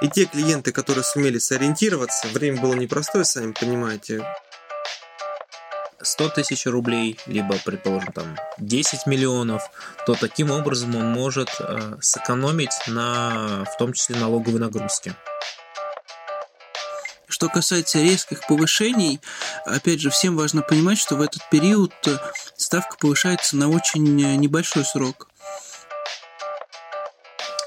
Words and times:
И 0.00 0.08
те 0.08 0.24
клиенты, 0.24 0.72
которые 0.72 1.04
сумели 1.04 1.38
сориентироваться, 1.38 2.28
время 2.28 2.60
было 2.60 2.74
непростое, 2.74 3.24
сами 3.24 3.52
понимаете, 3.52 4.24
100 6.02 6.30
тысяч 6.30 6.66
рублей, 6.66 7.18
либо, 7.26 7.56
предположим, 7.64 8.12
там 8.12 8.36
10 8.58 9.06
миллионов, 9.06 9.62
то 10.06 10.14
таким 10.14 10.50
образом 10.50 10.96
он 10.96 11.12
может 11.12 11.50
э, 11.60 11.96
сэкономить 12.00 12.72
на, 12.86 13.64
в 13.64 13.76
том 13.76 13.92
числе, 13.92 14.16
налоговой 14.16 14.60
нагрузке. 14.60 15.14
Что 17.28 17.48
касается 17.48 18.00
резких 18.00 18.46
повышений, 18.46 19.20
опять 19.64 20.00
же, 20.00 20.10
всем 20.10 20.36
важно 20.36 20.62
понимать, 20.62 20.98
что 20.98 21.16
в 21.16 21.20
этот 21.20 21.48
период 21.50 21.92
э, 22.06 22.18
ставка 22.56 22.96
повышается 22.96 23.56
на 23.56 23.68
очень 23.68 24.20
э, 24.22 24.36
небольшой 24.36 24.84
срок. 24.84 25.28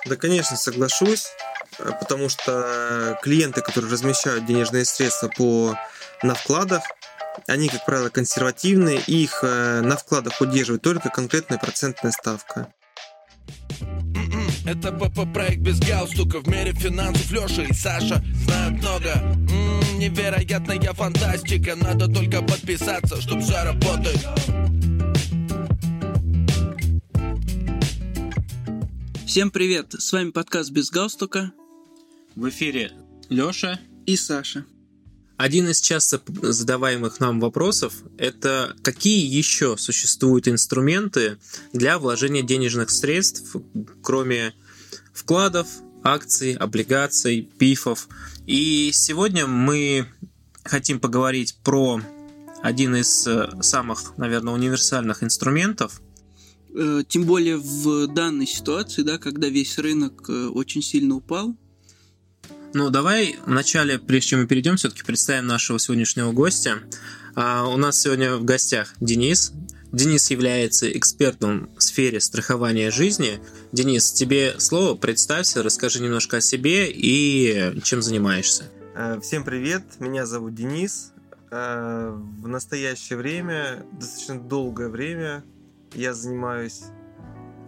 Да, 0.05 0.15
конечно, 0.15 0.57
соглашусь, 0.57 1.27
потому 1.77 2.29
что 2.29 3.17
клиенты, 3.21 3.61
которые 3.61 3.91
размещают 3.91 4.45
денежные 4.45 4.85
средства 4.85 5.29
по 5.35 5.77
на 6.21 6.35
вкладах, 6.35 6.83
они, 7.47 7.67
как 7.69 7.85
правило, 7.85 8.09
консервативные, 8.09 9.01
и 9.07 9.23
их 9.23 9.43
на 9.43 9.97
вкладах 9.97 10.39
удерживает 10.39 10.81
только 10.81 11.09
конкретная 11.09 11.57
процентная 11.57 12.11
ставка. 12.11 12.67
Это 14.65 14.91
БП 14.91 15.33
проект 15.33 15.59
без 15.59 15.79
галстука 15.79 16.39
В 16.39 16.47
мире 16.47 16.71
финансов 16.71 17.29
Леша 17.31 17.63
и 17.63 17.73
Саша 17.73 18.23
знают 18.45 18.81
много 18.81 19.09
М-м, 19.09 19.99
Невероятная 19.99 20.93
фантастика 20.93 21.75
Надо 21.75 22.07
только 22.07 22.41
подписаться, 22.41 23.21
чтоб 23.21 23.41
все 23.41 23.61
работает 23.63 24.25
Всем 29.27 29.51
привет! 29.51 29.93
С 29.93 30.13
вами 30.13 30.29
подкаст 30.29 30.71
«Без 30.71 30.91
галстука». 30.91 31.51
В 32.35 32.49
эфире 32.49 32.91
Лёша 33.29 33.79
и 34.07 34.15
Саша. 34.15 34.65
Один 35.37 35.69
из 35.69 35.81
часто 35.81 36.21
задаваемых 36.41 37.19
нам 37.19 37.39
вопросов– 37.39 37.93
это 38.17 38.75
какие 38.81 39.25
еще 39.25 39.77
существуют 39.77 40.47
инструменты 40.47 41.37
для 41.73 41.99
вложения 41.99 42.41
денежных 42.41 42.89
средств, 42.89 43.55
кроме 44.01 44.53
вкладов, 45.13 45.67
акций, 46.03 46.53
облигаций, 46.53 47.41
пифов. 47.57 48.07
И 48.47 48.91
сегодня 48.93 49.45
мы 49.45 50.07
хотим 50.63 50.99
поговорить 50.99 51.57
про 51.63 52.01
один 52.63 52.95
из 52.95 53.27
э, 53.27 53.49
самых, 53.61 54.17
наверное, 54.17 54.53
универсальных 54.53 55.23
инструментов. 55.23 56.01
Э, 56.73 57.03
тем 57.07 57.25
более 57.25 57.57
в 57.57 58.07
данной 58.07 58.47
ситуации, 58.47 59.03
да, 59.03 59.17
когда 59.17 59.49
весь 59.49 59.77
рынок 59.77 60.29
э, 60.29 60.47
очень 60.47 60.81
сильно 60.81 61.15
упал, 61.15 61.55
ну, 62.73 62.89
давай 62.89 63.37
вначале, 63.45 63.99
прежде 63.99 64.29
чем 64.29 64.41
мы 64.41 64.47
перейдем, 64.47 64.77
все-таки 64.77 65.03
представим 65.03 65.47
нашего 65.47 65.79
сегодняшнего 65.79 66.31
гостя. 66.31 66.79
А, 67.35 67.67
у 67.67 67.77
нас 67.77 68.01
сегодня 68.01 68.35
в 68.35 68.43
гостях 68.43 68.95
Денис. 68.99 69.53
Денис 69.91 70.31
является 70.31 70.91
экспертом 70.91 71.69
в 71.77 71.83
сфере 71.83 72.19
страхования 72.19 72.89
жизни. 72.89 73.39
Денис, 73.71 74.11
тебе 74.11 74.59
слово, 74.59 74.95
представься, 74.95 75.61
расскажи 75.61 76.01
немножко 76.01 76.37
о 76.37 76.41
себе 76.41 76.89
и 76.91 77.79
чем 77.83 78.01
занимаешься. 78.01 78.63
Э, 78.95 79.19
всем 79.21 79.43
привет, 79.43 79.83
меня 79.99 80.25
зовут 80.25 80.55
Денис. 80.55 81.13
Э, 81.51 82.09
в 82.11 82.47
настоящее 82.47 83.17
время, 83.17 83.85
достаточно 83.91 84.39
долгое 84.39 84.89
время, 84.89 85.43
я 85.93 86.15
занимаюсь 86.15 86.81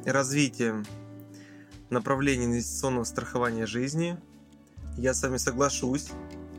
развитием 0.04 0.84
направления 1.92 2.46
инвестиционного 2.46 3.04
страхования 3.04 3.68
жизни– 3.68 4.18
я 4.98 5.14
с 5.14 5.22
вами 5.22 5.38
соглашусь, 5.38 6.10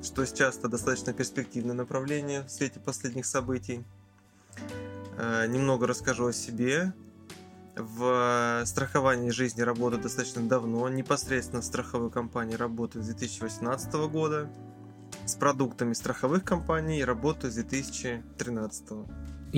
что 0.03 0.25
сейчас 0.27 0.59
это 0.59 0.69
достаточно 0.69 1.12
перспективное 1.12 1.75
направление 1.75 2.42
в 2.42 2.51
свете 2.51 2.81
последних 2.81 3.27
событий. 3.27 3.84
Э, 5.17 5.47
немного 5.47 5.86
расскажу 5.86 6.27
о 6.27 6.33
себе. 6.33 6.92
В 7.77 8.63
страховании 8.64 9.30
жизни 9.30 9.61
работаю 9.61 10.02
достаточно 10.02 10.42
давно, 10.48 10.89
непосредственно 10.89 11.61
в 11.61 11.64
страховой 11.64 12.11
компании 12.11 12.55
работаю 12.55 13.02
с 13.02 13.07
2018 13.07 13.92
года. 14.08 14.51
С 15.27 15.35
продуктами 15.35 15.92
страховых 15.92 16.45
компаний 16.45 17.05
работаю 17.05 17.51
с 17.51 17.55
2013 17.55 18.92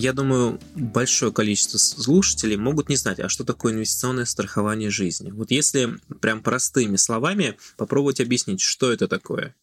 я 0.00 0.12
думаю, 0.12 0.60
большое 0.76 1.32
количество 1.32 1.76
слушателей 1.76 2.56
могут 2.56 2.88
не 2.88 2.94
знать, 2.94 3.18
а 3.18 3.28
что 3.28 3.44
такое 3.44 3.72
инвестиционное 3.72 4.26
страхование 4.26 4.90
жизни. 4.90 5.32
Вот 5.32 5.50
если 5.50 5.98
прям 6.20 6.40
простыми 6.40 6.94
словами 6.94 7.58
попробовать 7.76 8.20
объяснить, 8.20 8.60
что 8.60 8.92
это 8.92 9.08
такое. 9.08 9.56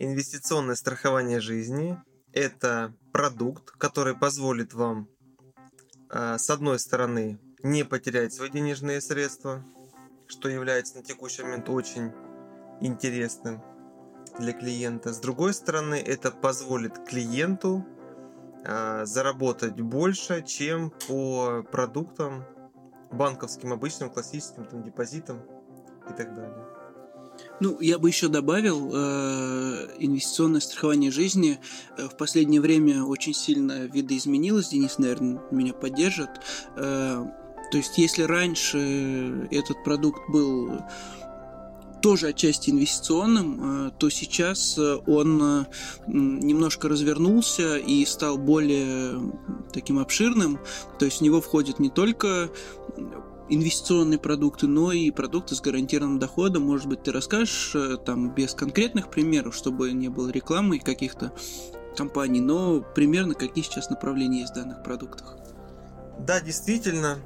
Инвестиционное 0.00 0.74
страхование 0.74 1.40
жизни– 1.40 1.96
это 2.32 2.92
продукт, 3.12 3.70
который 3.78 4.16
позволит 4.16 4.74
вам, 4.74 5.08
а, 6.10 6.38
с 6.38 6.50
одной 6.50 6.80
стороны, 6.80 7.38
не 7.62 7.84
потерять 7.84 8.34
свои 8.34 8.50
денежные 8.50 9.00
средства, 9.00 9.64
что 10.26 10.48
является 10.48 10.96
на 10.96 11.04
текущий 11.04 11.44
момент 11.44 11.68
очень 11.68 12.10
интересным 12.80 13.62
для 14.40 14.54
клиента. 14.54 15.12
С 15.12 15.20
другой 15.20 15.54
стороны, 15.54 15.94
это 15.94 16.32
позволит 16.32 16.98
клиенту 17.06 17.86
заработать 18.64 19.80
больше, 19.80 20.42
чем 20.42 20.92
по 21.08 21.64
продуктам 21.70 22.44
банковским, 23.10 23.72
обычным, 23.72 24.10
классическим 24.10 24.64
там, 24.64 24.82
депозитам 24.82 25.40
и 26.08 26.12
так 26.16 26.34
далее. 26.34 26.64
Ну, 27.60 27.80
я 27.80 27.98
бы 27.98 28.08
еще 28.08 28.28
добавил, 28.28 28.90
э, 28.92 29.88
инвестиционное 29.98 30.60
страхование 30.60 31.10
жизни 31.10 31.60
э, 31.96 32.08
в 32.08 32.16
последнее 32.16 32.60
время 32.60 33.04
очень 33.04 33.34
сильно 33.34 33.84
видоизменилось. 33.86 34.68
Денис, 34.68 34.98
наверное, 34.98 35.40
меня 35.50 35.72
поддержит. 35.72 36.30
Э, 36.76 37.24
то 37.70 37.78
есть, 37.78 37.96
если 37.98 38.24
раньше 38.24 39.48
этот 39.50 39.82
продукт 39.84 40.20
был 40.28 40.82
тоже 42.02 42.28
отчасти 42.28 42.70
инвестиционным, 42.70 43.86
э, 43.86 43.90
то 43.98 44.10
сейчас 44.10 44.76
э, 44.76 44.96
он 45.06 45.40
э, 45.42 45.64
немножко 46.08 46.88
развернулся 46.88 47.78
и 47.78 48.04
стал 48.04 48.36
более 48.36 49.18
таким 49.72 49.98
обширным. 49.98 50.58
То 50.98 51.06
есть 51.06 51.18
в 51.18 51.20
него 51.22 51.40
входят 51.40 51.78
не 51.78 51.88
только 51.88 52.50
инвестиционные 53.48 54.18
продукты, 54.18 54.66
но 54.66 54.92
и 54.92 55.10
продукты 55.10 55.54
с 55.54 55.60
гарантированным 55.60 56.18
доходом. 56.18 56.64
Может 56.64 56.86
быть, 56.86 57.04
ты 57.04 57.12
расскажешь 57.12 57.74
там 58.04 58.34
без 58.34 58.54
конкретных 58.54 59.08
примеров, 59.08 59.54
чтобы 59.54 59.92
не 59.92 60.08
было 60.08 60.30
рекламы 60.30 60.78
каких-то 60.78 61.32
компаний, 61.96 62.40
но 62.40 62.80
примерно 62.80 63.34
какие 63.34 63.62
сейчас 63.62 63.90
направления 63.90 64.40
есть 64.40 64.52
в 64.52 64.56
данных 64.56 64.82
продуктах? 64.82 65.36
Да, 66.18 66.40
действительно, 66.40 67.18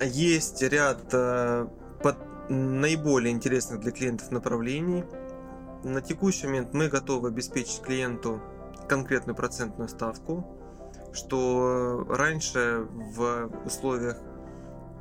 есть 0.00 0.62
ряд 0.62 1.10
под 1.10 2.16
наиболее 2.48 3.32
интересных 3.32 3.80
для 3.80 3.92
клиентов 3.92 4.30
направлений. 4.30 5.04
На 5.84 6.00
текущий 6.00 6.46
момент 6.46 6.74
мы 6.74 6.88
готовы 6.88 7.28
обеспечить 7.28 7.80
клиенту 7.82 8.40
конкретную 8.88 9.36
процентную 9.36 9.88
ставку, 9.88 10.46
что 11.12 12.06
раньше 12.08 12.86
в 12.90 13.50
условиях 13.64 14.18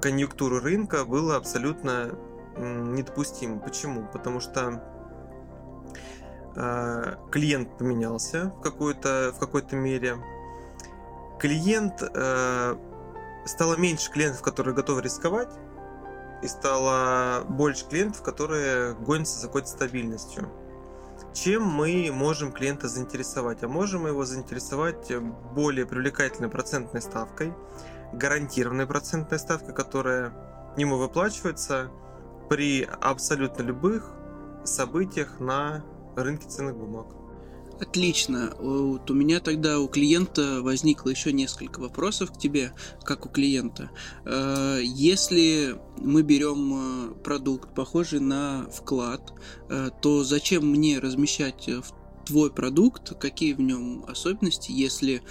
конъюнктуры 0.02 0.60
рынка 0.60 1.06
было 1.06 1.36
абсолютно 1.36 2.18
недопустимо. 2.58 3.60
Почему? 3.60 4.08
Потому 4.12 4.40
что 4.40 4.82
э, 6.56 7.16
клиент 7.32 7.78
поменялся 7.78 8.52
в 8.58 8.62
какой-то 8.62 9.34
в 9.36 9.40
какой-то 9.40 9.76
мере. 9.76 10.18
Клиент 11.40 12.02
э, 12.02 12.76
стало 13.46 13.76
меньше 13.76 14.12
клиентов, 14.12 14.42
которые 14.42 14.74
готовы 14.74 15.02
рисковать, 15.02 15.50
и 16.42 16.48
стало 16.48 17.44
больше 17.50 17.88
клиентов, 17.88 18.22
которые 18.22 18.94
гонятся 18.96 19.40
за 19.40 19.48
какой-то 19.48 19.68
стабильностью. 19.68 20.50
Чем 21.34 21.64
мы 21.64 22.10
можем 22.14 22.52
клиента 22.52 22.88
заинтересовать? 22.88 23.64
А 23.64 23.68
можем 23.68 24.08
его 24.08 24.24
заинтересовать 24.26 25.12
более 25.54 25.86
привлекательной 25.86 26.50
процентной 26.50 27.02
ставкой, 27.02 27.54
гарантированной 28.14 28.88
процентной 28.88 29.40
ставкой, 29.40 29.74
которая 29.74 30.34
ему 30.78 30.98
выплачивается 30.98 31.90
при 32.50 32.88
абсолютно 33.02 33.64
любых 33.64 34.12
событиях 34.64 35.40
на 35.40 35.84
рынке 36.16 36.48
ценных 36.48 36.78
бумаг. 36.78 37.08
Отлично. 37.80 38.54
Вот 38.58 39.12
у 39.12 39.14
меня 39.14 39.42
тогда 39.42 39.80
у 39.80 39.88
клиента 39.88 40.62
возникло 40.62 41.10
еще 41.10 41.34
несколько 41.34 41.80
вопросов 41.80 42.32
к 42.32 42.38
тебе, 42.38 42.72
как 43.04 43.26
у 43.26 43.30
клиента. 43.30 43.92
Э, 44.24 44.80
если 44.82 45.76
мы 45.98 46.22
берем 46.22 46.74
э, 46.74 47.14
продукт, 47.16 47.76
похожий 47.76 48.22
на 48.22 48.68
вклад, 48.72 49.34
э, 49.70 49.90
то 50.02 50.24
зачем 50.24 50.70
мне 50.72 51.00
размещать 51.00 51.70
твой 52.26 52.52
продукт, 52.52 53.14
какие 53.20 53.54
в 53.54 53.62
нем 53.62 54.06
особенности, 54.08 54.72
если 54.72 55.22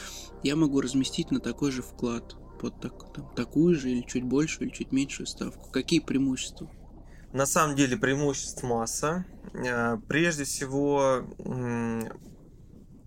я 0.43 0.55
могу 0.55 0.83
разместить 0.83 1.31
на 1.31 1.41
такой 1.41 1.71
же 1.71 1.83
вклад, 1.83 2.37
под 2.61 2.79
так, 2.81 3.13
там, 3.13 3.29
такую 3.35 3.75
же 3.75 3.91
или 3.91 4.03
чуть 4.03 4.25
большую 4.25 4.69
или 4.69 4.75
чуть 4.75 4.93
меньшую 4.93 5.27
ставку? 5.27 5.71
Какие 5.71 6.01
преимущества? 6.01 6.71
На 7.33 7.47
самом 7.47 7.75
деле 7.75 7.97
преимуществ 7.97 8.63
масса. 8.63 9.25
Э, 9.55 9.97
прежде 10.09 10.45
всего, 10.45 11.25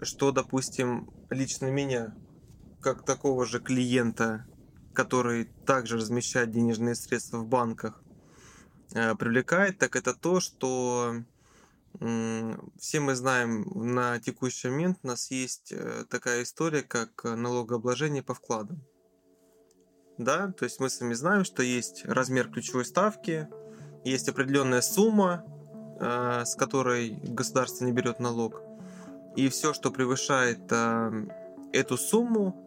что, 0.02 0.32
допустим, 0.32 1.10
лично 1.30 1.68
меня, 1.68 2.16
как 2.82 3.06
такого 3.06 3.46
же 3.46 3.60
клиента, 3.60 4.46
который 4.94 5.46
также 5.66 5.98
размещает 5.98 6.52
денежные 6.52 6.96
средства 6.96 7.38
в 7.38 7.48
банках, 7.48 8.02
э, 8.94 9.16
привлекает, 9.16 9.78
так 9.78 9.96
это 9.96 10.14
то, 10.14 10.40
что 10.40 11.24
все 12.00 13.00
мы 13.00 13.16
знаем, 13.16 13.66
на 13.74 14.20
текущий 14.20 14.70
момент 14.70 15.00
у 15.02 15.08
нас 15.08 15.32
есть 15.32 15.72
э, 15.72 16.06
такая 16.10 16.44
история, 16.44 16.84
как 16.84 17.24
налогообложение 17.24 18.22
по 18.22 18.36
вкладам. 18.36 18.84
Да, 20.20 20.52
то 20.52 20.66
есть 20.66 20.80
мы 20.80 20.90
с 20.90 21.00
вами 21.00 21.14
знаем, 21.14 21.44
что 21.44 21.64
есть 21.64 22.06
размер 22.06 22.50
ключевой 22.50 22.86
ставки, 22.86 23.48
есть 24.04 24.30
определенная 24.30 24.82
сумма, 24.82 25.44
э, 26.00 26.44
с 26.46 26.56
которой 26.56 27.12
государство 27.24 27.86
не 27.86 27.92
берет 27.92 28.20
налог. 28.20 28.62
И 29.38 29.48
все, 29.48 29.74
что 29.74 29.92
превышает 29.92 30.70
э, 30.72 31.28
эту 31.72 31.98
сумму, 31.98 32.64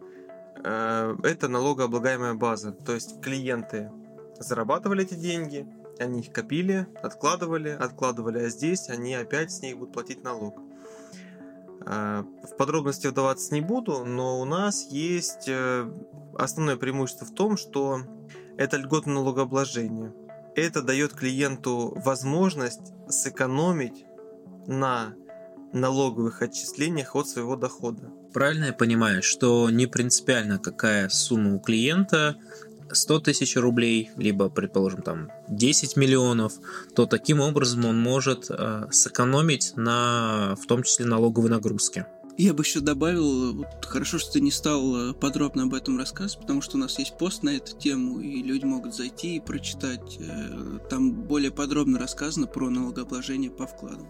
это 0.62 1.49
налогооблагаемая 1.49 2.34
база. 2.34 2.72
То 2.72 2.93
есть 2.93 3.22
клиенты 3.22 3.90
зарабатывали 4.38 5.05
эти 5.05 5.14
деньги, 5.14 5.67
они 5.99 6.20
их 6.20 6.32
копили, 6.32 6.87
откладывали, 7.02 7.70
откладывали, 7.70 8.40
а 8.40 8.49
здесь 8.49 8.88
они 8.88 9.14
опять 9.14 9.52
с 9.52 9.62
них 9.62 9.78
будут 9.78 9.94
платить 9.94 10.22
налог. 10.25 10.58
А, 11.87 12.25
в 12.43 12.56
подробности 12.56 13.06
вдаваться 13.06 13.55
не 13.55 13.61
буду, 13.61 14.05
но 14.05 14.40
у 14.40 14.44
нас 14.44 14.87
есть 14.90 15.49
э, 15.49 15.90
основное 16.37 16.76
преимущество 16.76 17.26
в 17.26 17.34
том, 17.34 17.56
что 17.56 18.00
это 18.56 18.76
льготное 18.76 19.14
налогообложение. 19.14 20.12
Это 20.55 20.82
дает 20.82 21.14
клиенту 21.14 21.93
возможность 22.05 22.93
сэкономить 23.08 24.05
на 24.67 25.14
налоговых 25.72 26.43
отчислениях 26.43 27.17
от 27.17 27.28
своего 27.28 27.56
дохода. 27.56 28.11
Правильно 28.32 28.67
я 28.67 28.72
понимаю, 28.72 29.22
что 29.22 29.70
не 29.70 29.87
принципиально, 29.87 30.58
какая 30.58 31.08
сумма 31.08 31.55
у 31.55 31.61
клиента, 31.61 32.37
100 32.93 33.20
тысяч 33.20 33.56
рублей, 33.56 34.11
либо, 34.17 34.49
предположим, 34.49 35.02
там 35.02 35.31
10 35.49 35.96
миллионов, 35.96 36.55
то 36.94 37.06
таким 37.06 37.40
образом 37.40 37.84
он 37.84 38.00
может 38.00 38.46
э, 38.50 38.88
сэкономить 38.90 39.75
на, 39.76 40.56
в 40.61 40.67
том 40.67 40.82
числе, 40.82 41.06
налоговой 41.06 41.50
нагрузке. 41.50 42.06
Я 42.37 42.55
бы 42.55 42.62
еще 42.62 42.81
добавил, 42.81 43.55
вот 43.55 43.84
хорошо, 43.84 44.19
что 44.19 44.32
ты 44.32 44.40
не 44.40 44.50
стал 44.50 45.11
э, 45.11 45.14
подробно 45.14 45.64
об 45.64 45.75
этом 45.75 45.99
рассказывать, 45.99 46.40
потому 46.40 46.62
что 46.62 46.76
у 46.76 46.81
нас 46.81 46.99
есть 46.99 47.19
пост 47.19 47.43
на 47.43 47.50
эту 47.50 47.76
тему, 47.76 48.20
и 48.20 48.43
люди 48.43 48.64
могут 48.64 48.94
зайти 48.94 49.37
и 49.37 49.40
прочитать. 49.40 50.19
Э, 50.19 50.78
там 50.88 51.12
более 51.12 51.50
подробно 51.50 51.99
рассказано 51.99 52.46
про 52.46 52.70
налогообложение 52.70 53.50
по 53.50 53.67
вкладам. 53.67 54.08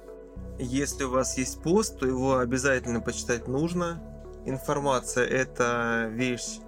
Если 0.62 1.04
у 1.04 1.10
вас 1.10 1.38
есть 1.38 1.62
пост, 1.62 1.98
то 1.98 2.06
его 2.06 2.36
обязательно 2.36 3.00
почитать 3.00 3.48
нужно. 3.48 3.98
Информация– 4.44 5.24
это 5.26 6.08
вещь 6.12 6.58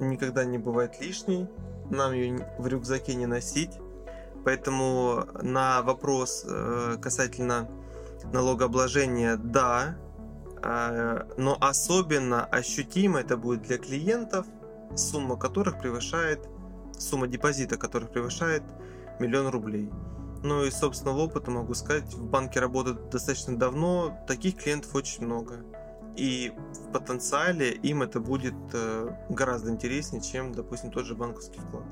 никогда 0.00 0.44
не 0.44 0.58
бывает 0.58 1.00
лишней, 1.00 1.48
нам 1.90 2.12
ее 2.12 2.46
в 2.58 2.66
рюкзаке 2.66 3.14
не 3.14 3.24
носить. 3.24 3.70
Поэтому 4.44 5.24
на 5.40 5.80
вопрос 5.80 6.44
э, 6.46 6.98
касательно 7.00 7.70
налогообложения, 8.32 9.36
да, 9.36 9.96
э, 10.62 11.24
но 11.38 11.56
особенно 11.58 12.44
ощутимо 12.44 13.20
это 13.20 13.38
будет 13.38 13.62
для 13.62 13.78
клиентов, 13.78 14.46
сумма 14.94 15.38
которых 15.38 15.78
превышает, 15.78 16.46
сумма 16.98 17.26
депозита 17.26 17.78
которых 17.78 18.10
превышает 18.10 18.62
миллион 19.18 19.48
рублей. 19.48 19.90
Ну 20.42 20.64
и 20.64 20.70
собственного 20.70 21.18
опыта 21.20 21.50
могу 21.50 21.74
сказать, 21.74 22.12
в 22.14 22.24
банке 22.24 22.60
работают 22.60 23.10
достаточно 23.10 23.56
давно, 23.56 24.16
таких 24.26 24.56
клиентов 24.56 24.94
очень 24.94 25.24
много 25.24 25.64
и 26.18 26.52
в 26.74 26.92
потенциале 26.92 27.70
им 27.70 28.02
это 28.02 28.18
будет 28.18 28.54
э, 28.72 29.08
гораздо 29.28 29.70
интереснее, 29.70 30.20
чем, 30.20 30.52
допустим, 30.52 30.90
тот 30.90 31.06
же 31.06 31.14
банковский 31.14 31.60
вклад. 31.60 31.84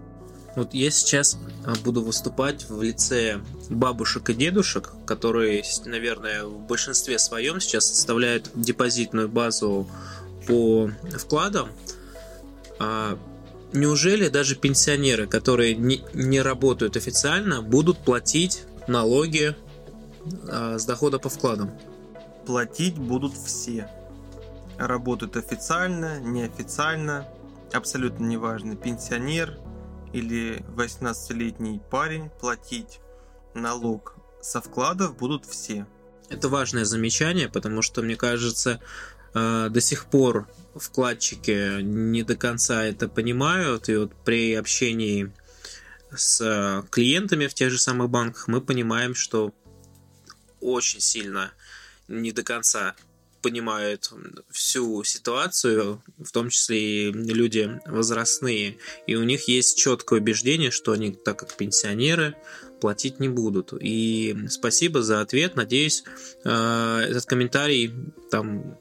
Вот 0.57 0.75
я 0.75 0.91
сейчас 0.91 1.39
а, 1.65 1.75
буду 1.85 2.03
выступать 2.03 2.69
в 2.69 2.83
лице 2.83 3.41
бабушек 3.71 4.31
и 4.31 4.35
дедушек, 4.35 4.93
которые, 5.07 5.63
наверное, 5.85 6.45
в 6.45 6.67
большинстве 6.67 7.19
своем 7.19 7.61
сейчас 7.61 7.87
составляют 7.87 8.51
депозитную 8.55 9.29
базу 9.29 9.87
по 10.49 10.91
вкладам. 11.19 11.69
Неужели 13.73 14.29
даже 14.29 14.57
пенсионеры, 14.57 15.27
которые 15.27 15.75
не, 15.75 16.05
не 16.15 16.41
работают 16.41 16.97
официально, 16.97 17.63
будут 17.63 17.99
платить 17.99 18.65
налоги 18.87 19.57
а, 20.49 20.79
с 20.79 20.85
дохода 20.85 21.19
по 21.19 21.29
вкладам? 21.29 21.73
Платить 22.47 22.97
будут 22.97 23.35
все 23.35 23.89
работают 24.79 25.37
официально, 25.37 26.21
неофициально, 26.21 27.27
абсолютно 27.73 28.25
неважно, 28.25 28.77
пенсионер 28.77 29.59
или 30.13 30.65
18-летний 30.75 31.81
парень, 31.91 32.31
платить 32.31 33.01
налог 33.55 34.17
со 34.41 34.61
вкладов 34.61 35.17
будут 35.17 35.47
все. 35.47 35.87
Это 36.29 36.49
важное 36.49 36.85
замечание, 36.85 37.49
потому 37.49 37.83
что, 37.83 38.03
мне 38.03 38.17
кажется, 38.17 38.73
э, 38.73 38.79
до 39.37 39.81
сих 39.81 40.07
пор 40.07 40.49
вкладчики 40.75 41.83
не 41.83 42.23
до 42.23 42.37
конца 42.37 42.85
это 42.85 43.09
понимают, 43.09 43.89
и 43.89 43.97
вот 43.97 44.13
при 44.25 44.55
общении 44.55 45.33
с 46.15 46.85
клиентами 46.91 47.47
в 47.47 47.55
тех 47.55 47.71
же 47.71 47.79
самых 47.79 48.09
банках 48.11 48.49
мы 48.49 48.61
понимаем, 48.61 49.15
что 49.15 49.55
очень 50.61 51.01
сильно 51.01 51.53
не 52.09 52.33
до 52.33 52.43
конца 52.43 52.95
понимают 53.43 54.11
всю 54.51 55.05
ситуацию, 55.05 56.03
в 56.19 56.33
том 56.33 56.49
числе 56.49 57.11
и 57.11 57.13
люди 57.13 57.81
возрастные, 57.87 58.79
и 59.07 59.15
у 59.15 59.23
них 59.23 59.47
есть 59.49 59.79
четкое 59.79 60.21
убеждение, 60.21 60.71
что 60.71 60.93
они, 60.93 61.13
так 61.13 61.39
как 61.39 61.57
пенсионеры, 61.57 62.35
платить 62.81 63.21
не 63.21 63.29
будут. 63.29 63.73
И 63.79 64.37
спасибо 64.49 65.03
за 65.03 65.21
ответ. 65.21 65.55
Надеюсь, 65.55 66.03
э, 66.45 67.07
этот 67.09 67.25
комментарий 67.27 67.93
там 68.31 68.79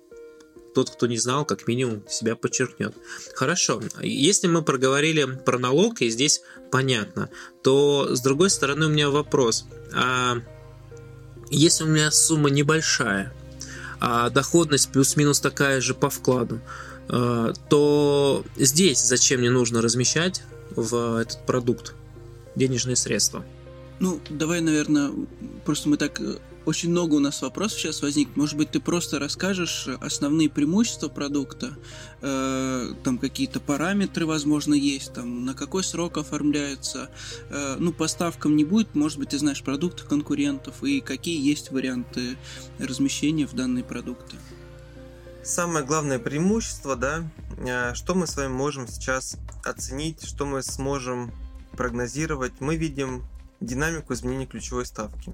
тот, 0.75 0.91
кто 0.91 1.07
не 1.07 1.17
знал, 1.17 1.45
как 1.45 1.67
минимум 1.67 2.03
себя 2.07 2.35
подчеркнет. 2.35 2.93
Хорошо, 3.33 3.81
если 4.01 4.47
мы 4.47 4.61
проговорили 4.61 5.23
про 5.23 5.57
налог, 5.57 6.01
и 6.01 6.09
здесь 6.09 6.41
понятно, 6.69 7.29
то 7.63 8.13
с 8.13 8.21
другой 8.21 8.49
стороны 8.49 8.85
у 8.85 8.89
меня 8.89 9.09
вопрос. 9.09 9.65
А 9.93 10.37
если 11.49 11.85
у 11.85 11.87
меня 11.87 12.11
сумма 12.11 12.49
небольшая, 12.49 13.33
а 13.99 14.29
доходность 14.29 14.91
плюс-минус 14.91 15.39
такая 15.39 15.79
же 15.79 15.95
по 15.95 16.09
вкладу, 16.09 16.59
а, 17.07 17.53
то 17.69 18.43
здесь 18.57 19.01
зачем 19.01 19.39
мне 19.39 19.49
нужно 19.49 19.81
размещать 19.81 20.43
в 20.75 21.21
этот 21.21 21.45
продукт 21.45 21.95
денежные 22.55 22.97
средства? 22.97 23.45
Ну, 23.99 24.19
давай, 24.29 24.59
наверное, 24.59 25.11
просто 25.63 25.87
мы 25.87 25.95
так 25.95 26.19
э, 26.19 26.35
очень 26.65 26.89
много 26.89 27.15
у 27.15 27.19
нас 27.19 27.41
вопросов 27.41 27.79
сейчас 27.79 28.01
возникнет. 28.01 28.37
Может 28.37 28.57
быть, 28.57 28.71
ты 28.71 28.79
просто 28.79 29.19
расскажешь 29.19 29.87
основные 30.01 30.49
преимущества 30.49 31.07
продукта, 31.07 31.77
э, 32.21 32.93
там 33.03 33.17
какие-то 33.17 33.59
параметры, 33.59 34.25
возможно, 34.25 34.73
есть, 34.73 35.13
там 35.13 35.45
на 35.45 35.53
какой 35.53 35.83
срок 35.83 36.17
оформляется. 36.17 37.09
Э, 37.49 37.75
ну, 37.79 37.93
поставкам 37.93 38.55
не 38.55 38.65
будет, 38.65 38.95
может 38.95 39.19
быть, 39.19 39.29
ты 39.29 39.37
знаешь 39.37 39.63
продукты 39.63 40.03
конкурентов 40.03 40.83
и 40.83 41.01
какие 41.01 41.39
есть 41.39 41.71
варианты 41.71 42.37
размещения 42.79 43.45
в 43.45 43.53
данные 43.53 43.83
продукты. 43.83 44.37
Самое 45.43 45.85
главное 45.85 46.17
преимущество, 46.17 46.95
да, 46.95 47.23
э, 47.59 47.93
что 47.93 48.15
мы 48.15 48.25
с 48.25 48.35
вами 48.35 48.51
можем 48.51 48.87
сейчас 48.87 49.37
оценить, 49.63 50.25
что 50.25 50.45
мы 50.45 50.63
сможем 50.63 51.31
прогнозировать. 51.77 52.53
Мы 52.59 52.77
видим 52.77 53.23
динамику 53.59 54.13
изменения 54.13 54.47
ключевой 54.47 54.85
ставки 54.85 55.33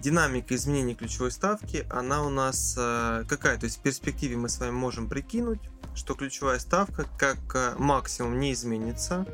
динамика 0.00 0.54
изменения 0.54 0.94
ключевой 0.94 1.30
ставки, 1.30 1.86
она 1.90 2.24
у 2.24 2.30
нас 2.30 2.74
э, 2.78 3.24
какая? 3.28 3.58
То 3.58 3.64
есть 3.64 3.78
в 3.78 3.82
перспективе 3.82 4.36
мы 4.36 4.48
с 4.48 4.58
вами 4.58 4.72
можем 4.72 5.08
прикинуть, 5.08 5.60
что 5.94 6.14
ключевая 6.14 6.58
ставка 6.58 7.06
как 7.18 7.38
э, 7.54 7.74
максимум 7.78 8.38
не 8.40 8.52
изменится. 8.52 9.26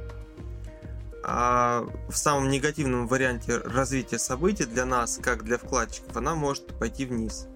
А 1.24 1.84
в 2.08 2.16
самом 2.16 2.50
негативном 2.50 3.08
варианте 3.08 3.58
развития 3.58 4.18
событий 4.18 4.64
для 4.64 4.84
нас, 4.84 5.18
как 5.20 5.44
для 5.44 5.58
вкладчиков, 5.58 6.16
она 6.16 6.34
может 6.34 6.78
пойти 6.78 7.04
вниз. 7.04 7.46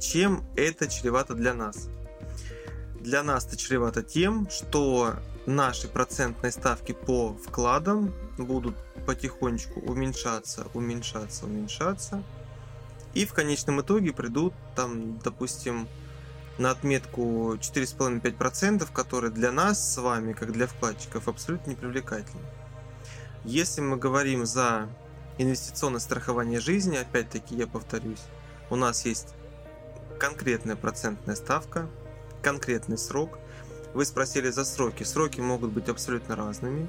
Чем 0.00 0.42
это 0.56 0.88
чревато 0.88 1.34
для 1.34 1.54
нас? 1.54 1.88
Для 3.00 3.22
нас 3.22 3.46
это 3.46 3.56
чревато 3.56 4.02
тем, 4.02 4.48
что 4.48 5.16
наши 5.46 5.88
процентные 5.88 6.52
ставки 6.52 6.92
по 6.92 7.34
вкладам 7.34 8.14
будут 8.36 8.76
потихонечку 9.06 9.80
уменьшаться, 9.80 10.66
уменьшаться, 10.74 11.46
уменьшаться. 11.46 12.22
И 13.14 13.26
в 13.26 13.32
конечном 13.32 13.80
итоге 13.80 14.12
придут 14.12 14.54
там, 14.74 15.18
допустим, 15.18 15.86
на 16.58 16.70
отметку 16.70 17.54
4,5-5%, 17.54 18.88
которые 18.92 19.30
для 19.30 19.52
нас 19.52 19.94
с 19.94 19.98
вами, 19.98 20.32
как 20.32 20.52
для 20.52 20.66
вкладчиков, 20.66 21.28
абсолютно 21.28 21.70
не 21.70 21.76
привлекательны. 21.76 22.42
Если 23.44 23.80
мы 23.80 23.96
говорим 23.96 24.46
за 24.46 24.88
инвестиционное 25.38 26.00
страхование 26.00 26.60
жизни, 26.60 26.96
опять-таки 26.96 27.54
я 27.54 27.66
повторюсь, 27.66 28.22
у 28.70 28.76
нас 28.76 29.04
есть 29.04 29.34
конкретная 30.18 30.76
процентная 30.76 31.34
ставка, 31.34 31.88
конкретный 32.42 32.98
срок. 32.98 33.38
Вы 33.92 34.04
спросили 34.04 34.50
за 34.50 34.64
сроки. 34.64 35.02
Сроки 35.02 35.40
могут 35.40 35.72
быть 35.72 35.88
абсолютно 35.88 36.36
разными. 36.36 36.88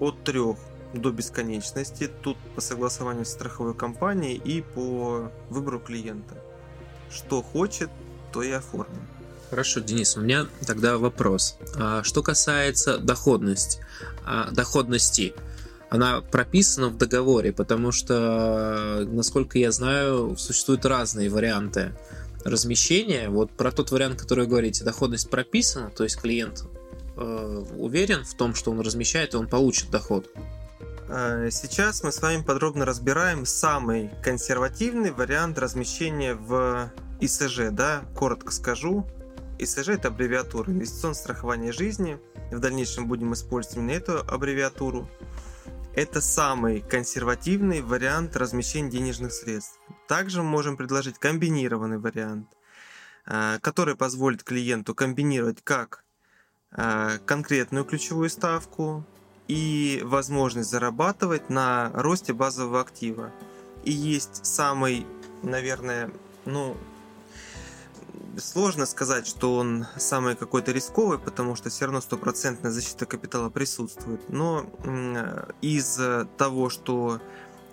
От 0.00 0.22
трех 0.24 0.56
до 0.92 1.10
бесконечности. 1.10 2.10
Тут 2.22 2.36
по 2.54 2.60
согласованию 2.60 3.24
с 3.24 3.30
страховой 3.30 3.74
компанией 3.74 4.36
и 4.36 4.62
по 4.62 5.30
выбору 5.50 5.80
клиента. 5.80 6.36
Что 7.10 7.42
хочет, 7.42 7.90
то 8.32 8.42
и 8.42 8.50
оформим. 8.50 9.06
Хорошо, 9.50 9.80
Денис, 9.80 10.16
у 10.16 10.20
меня 10.20 10.46
тогда 10.66 10.98
вопрос. 10.98 11.56
А, 11.76 12.02
что 12.02 12.22
касается 12.22 12.98
доходности, 12.98 13.80
а, 14.24 14.50
доходности, 14.50 15.34
она 15.90 16.22
прописана 16.22 16.88
в 16.88 16.96
договоре, 16.96 17.52
потому 17.52 17.92
что, 17.92 19.06
насколько 19.06 19.58
я 19.58 19.70
знаю, 19.70 20.34
существуют 20.36 20.84
разные 20.84 21.30
варианты 21.30 21.92
размещения. 22.44 23.28
Вот 23.28 23.50
про 23.52 23.70
тот 23.70 23.92
вариант, 23.92 24.20
который 24.20 24.44
вы 24.44 24.50
говорите, 24.50 24.82
доходность 24.82 25.30
прописана, 25.30 25.90
то 25.90 26.02
есть 26.02 26.20
клиент 26.20 26.64
э, 27.16 27.64
уверен 27.76 28.24
в 28.24 28.34
том, 28.34 28.54
что 28.54 28.70
он 28.70 28.80
размещает, 28.80 29.34
и 29.34 29.36
он 29.36 29.48
получит 29.48 29.90
доход. 29.90 30.30
А, 31.08 31.50
сейчас 31.50 32.02
мы 32.02 32.12
с 32.12 32.22
вами 32.22 32.42
подробно 32.42 32.84
разбираем 32.84 33.44
самый 33.44 34.10
консервативный 34.22 35.10
вариант 35.10 35.58
размещения 35.58 36.34
в 36.34 36.90
ИСЖ, 37.20 37.70
да, 37.70 38.04
коротко 38.16 38.50
скажу. 38.50 39.06
ИСЖ 39.58 39.88
это 39.90 40.08
аббревиатура 40.08 40.70
инвестиционное 40.70 41.14
страхование 41.14 41.72
жизни. 41.72 42.18
В 42.50 42.58
дальнейшем 42.58 43.06
будем 43.06 43.32
использовать 43.34 43.76
именно 43.76 43.92
эту 43.92 44.18
аббревиатуру. 44.20 45.08
Это 45.94 46.20
самый 46.20 46.80
консервативный 46.80 47.80
вариант 47.80 48.36
размещения 48.36 48.90
денежных 48.90 49.32
средств. 49.32 49.78
Также 50.08 50.42
мы 50.42 50.48
можем 50.48 50.76
предложить 50.76 51.18
комбинированный 51.18 51.98
вариант, 51.98 52.48
а, 53.26 53.58
который 53.60 53.94
позволит 53.94 54.42
клиенту 54.42 54.94
комбинировать 54.94 55.62
как 55.62 56.03
конкретную 57.26 57.84
ключевую 57.84 58.28
ставку 58.30 59.04
и 59.48 60.00
возможность 60.04 60.70
зарабатывать 60.70 61.50
на 61.50 61.90
росте 61.94 62.32
базового 62.32 62.80
актива. 62.80 63.30
И 63.84 63.92
есть 63.92 64.44
самый, 64.46 65.06
наверное, 65.42 66.10
ну, 66.46 66.76
сложно 68.38 68.86
сказать, 68.86 69.26
что 69.26 69.56
он 69.56 69.86
самый 69.96 70.34
какой-то 70.34 70.72
рисковый, 70.72 71.18
потому 71.18 71.54
что 71.54 71.68
все 71.68 71.84
равно 71.84 72.00
стопроцентная 72.00 72.70
защита 72.70 73.06
капитала 73.06 73.50
присутствует. 73.50 74.28
Но 74.30 74.66
из 75.60 76.00
того, 76.36 76.70
что 76.70 77.20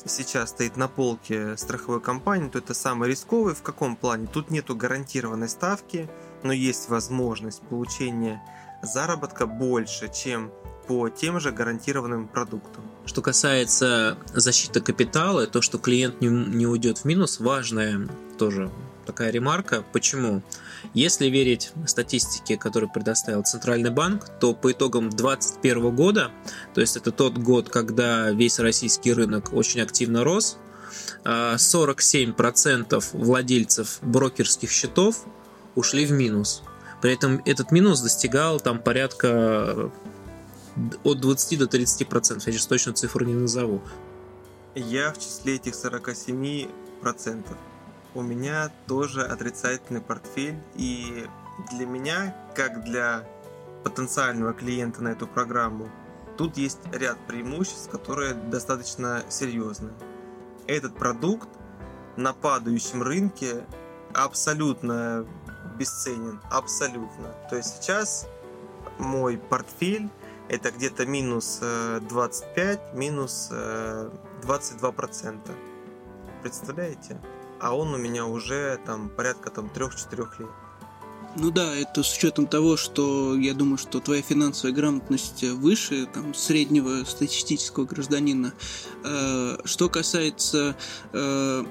сейчас 0.06 0.50
стоит 0.50 0.78
на 0.78 0.88
полке 0.88 1.56
страховой 1.58 2.02
компании, 2.02 2.50
то 2.50 2.60
это 2.60 2.74
самый 2.74 3.10
рисковый. 3.10 3.56
В 3.56 3.62
каком 3.62 3.96
плане? 3.96 4.28
Тут 4.28 4.52
нету 4.52 4.76
гарантированной 4.76 5.50
ставки, 5.50 6.10
но 6.44 6.52
есть 6.52 6.90
возможность 6.90 7.62
получения 7.62 8.42
заработка 8.82 9.46
больше, 9.46 10.10
чем 10.14 10.52
по 10.88 11.10
тем 11.10 11.40
же 11.40 11.52
гарантированным 11.52 12.28
продуктам. 12.28 12.84
Что 13.06 13.22
касается 13.22 14.18
защиты 14.34 14.82
капитала, 14.82 15.48
то, 15.48 15.62
что 15.62 15.78
клиент 15.78 16.22
не, 16.22 16.28
не 16.28 16.68
уйдет 16.68 17.00
в 17.00 17.06
минус, 17.06 17.40
важная 17.40 18.08
тоже 18.38 18.72
такая 19.06 19.32
ремарка. 19.32 19.84
Почему? 19.92 20.42
Если 20.94 21.28
верить 21.28 21.72
статистике, 21.86 22.58
которую 22.58 22.92
предоставил 22.92 23.44
Центральный 23.44 23.90
банк, 23.90 24.28
то 24.40 24.54
по 24.54 24.72
итогам 24.72 25.10
2021 25.10 25.96
года, 25.96 26.32
то 26.74 26.82
есть 26.82 26.98
это 26.98 27.12
тот 27.12 27.38
год, 27.38 27.70
когда 27.70 28.32
весь 28.32 28.60
российский 28.60 29.14
рынок 29.14 29.54
очень 29.54 29.82
активно 29.82 30.24
рос, 30.24 30.58
47% 31.24 32.86
а, 32.94 33.18
владельцев 33.18 34.00
брокерских 34.02 34.72
счетов 34.72 35.26
ушли 35.76 36.06
в 36.06 36.12
минус. 36.12 36.64
При 37.02 37.14
этом 37.14 37.42
этот 37.46 37.72
минус 37.72 38.02
достигал 38.02 38.60
там 38.60 38.80
порядка 38.80 39.92
от 41.04 41.20
20 41.20 41.60
до 41.60 41.68
30 41.68 42.08
процентов. 42.08 42.48
Я 42.48 42.54
сейчас 42.54 42.68
точно 42.68 42.94
цифру 42.94 43.26
не 43.26 43.34
назову. 43.34 43.82
Я 44.76 45.12
в 45.12 45.20
числе 45.20 45.56
этих 45.56 45.76
47 45.76 46.70
процентов. 47.02 47.58
У 48.14 48.22
меня 48.22 48.72
тоже 48.88 49.24
отрицательный 49.24 50.02
портфель, 50.02 50.58
и 50.76 51.26
для 51.72 51.86
меня, 51.86 52.36
как 52.56 52.84
для 52.84 53.28
потенциального 53.84 54.54
клиента 54.54 55.02
на 55.02 55.10
эту 55.10 55.28
программу, 55.28 55.90
тут 56.38 56.58
есть 56.58 56.80
ряд 56.92 57.18
преимуществ, 57.28 57.90
которые 57.90 58.34
достаточно 58.34 59.24
серьезные. 59.30 59.94
Этот 60.68 60.96
продукт 60.96 61.50
на 62.18 62.34
падающем 62.34 63.02
рынке 63.02 63.64
абсолютно 64.14 65.26
бесценен, 65.82 66.40
абсолютно. 66.52 67.34
То 67.50 67.56
есть 67.56 67.78
сейчас 67.78 68.28
мой 69.00 69.38
портфель 69.38 70.10
это 70.48 70.70
где-то 70.72 71.06
минус 71.08 71.60
25, 71.60 72.80
э, 72.80 72.96
минус 72.98 73.50
22%. 73.52 75.40
Э, 75.48 75.54
Представляете? 76.44 77.20
А 77.60 77.76
он 77.76 77.94
у 77.94 77.98
меня 77.98 78.26
уже 78.26 78.80
там 78.86 79.10
порядка 79.10 79.50
там 79.50 79.70
3-4 79.74 80.40
лет. 80.40 80.50
Ну 81.38 81.50
да, 81.50 81.74
это 81.76 82.04
с 82.04 82.14
учетом 82.16 82.46
того, 82.46 82.76
что 82.76 83.38
я 83.38 83.54
думаю, 83.54 83.78
что 83.78 84.00
твоя 84.00 84.22
финансовая 84.22 84.76
грамотность 84.76 85.44
выше 85.44 86.06
там, 86.06 86.34
среднего 86.34 87.06
статистического 87.06 87.86
гражданина. 87.86 88.54
Э, 89.04 89.58
что 89.64 89.90
касается 89.90 90.76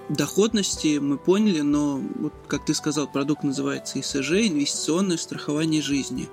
доходности, 0.08 0.98
мы 0.98 1.18
поняли, 1.18 1.60
но, 1.60 1.98
вот, 1.98 2.32
как 2.48 2.64
ты 2.64 2.74
сказал, 2.74 3.06
продукт 3.06 3.42
называется 3.42 4.00
ИСЖ, 4.00 4.32
инвестиционное 4.32 5.16
страхование 5.16 5.82
жизни 5.82 6.28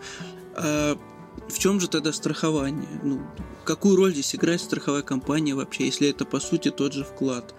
в 1.50 1.60
чем 1.60 1.80
же 1.80 1.88
тогда 1.88 2.12
страхование? 2.12 2.88
Ну, 3.04 3.22
какую 3.64 3.96
роль 3.96 4.14
здесь 4.14 4.36
играет 4.36 4.62
страховая 4.62 5.02
компания 5.02 5.56
вообще, 5.56 5.86
если 5.86 6.10
это 6.10 6.26
по 6.26 6.40
сути 6.40 6.72
тот 6.72 6.94
же 6.94 7.04
вклад? 7.04 7.54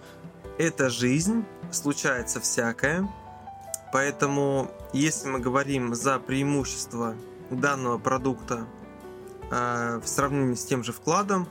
Это 0.57 0.89
жизнь, 0.89 1.45
случается 1.71 2.39
всякое. 2.39 3.09
Поэтому, 3.91 4.69
если 4.93 5.29
мы 5.29 5.39
говорим 5.39 5.95
за 5.95 6.19
преимущество 6.19 7.15
данного 7.49 7.97
продукта 7.97 8.67
э, 9.49 9.99
в 10.03 10.07
сравнении 10.07 10.53
с 10.53 10.65
тем 10.65 10.83
же 10.83 10.91
вкладом, 10.91 11.47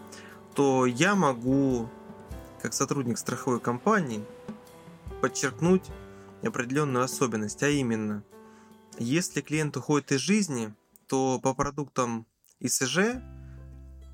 то 0.55 0.87
я 0.87 1.15
могу, 1.15 1.89
как 2.63 2.75
сотрудник 2.75 3.19
страховой 3.19 3.61
компании, 3.61 4.25
подчеркнуть 5.21 5.85
определенную 6.43 7.05
особенность, 7.05 7.63
а 7.63 7.69
именно, 7.69 8.23
если 8.99 9.41
клиент 9.41 9.77
уходит 9.77 10.13
из 10.13 10.21
жизни, 10.21 10.75
то 11.09 11.41
по 11.41 11.55
продуктам 11.55 12.27
ИСЖ 12.61 13.21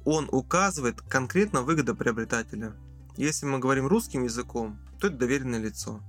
он 0.04 0.28
указывает 0.32 1.00
конкретно 1.02 1.62
выгодоприобретателя. 1.62 2.74
Если 3.16 3.46
мы 3.46 3.58
говорим 3.58 3.86
русским 3.86 4.24
языком, 4.24 4.78
то 5.00 5.08
это 5.08 5.16
доверенное 5.16 5.58
лицо, 5.60 6.00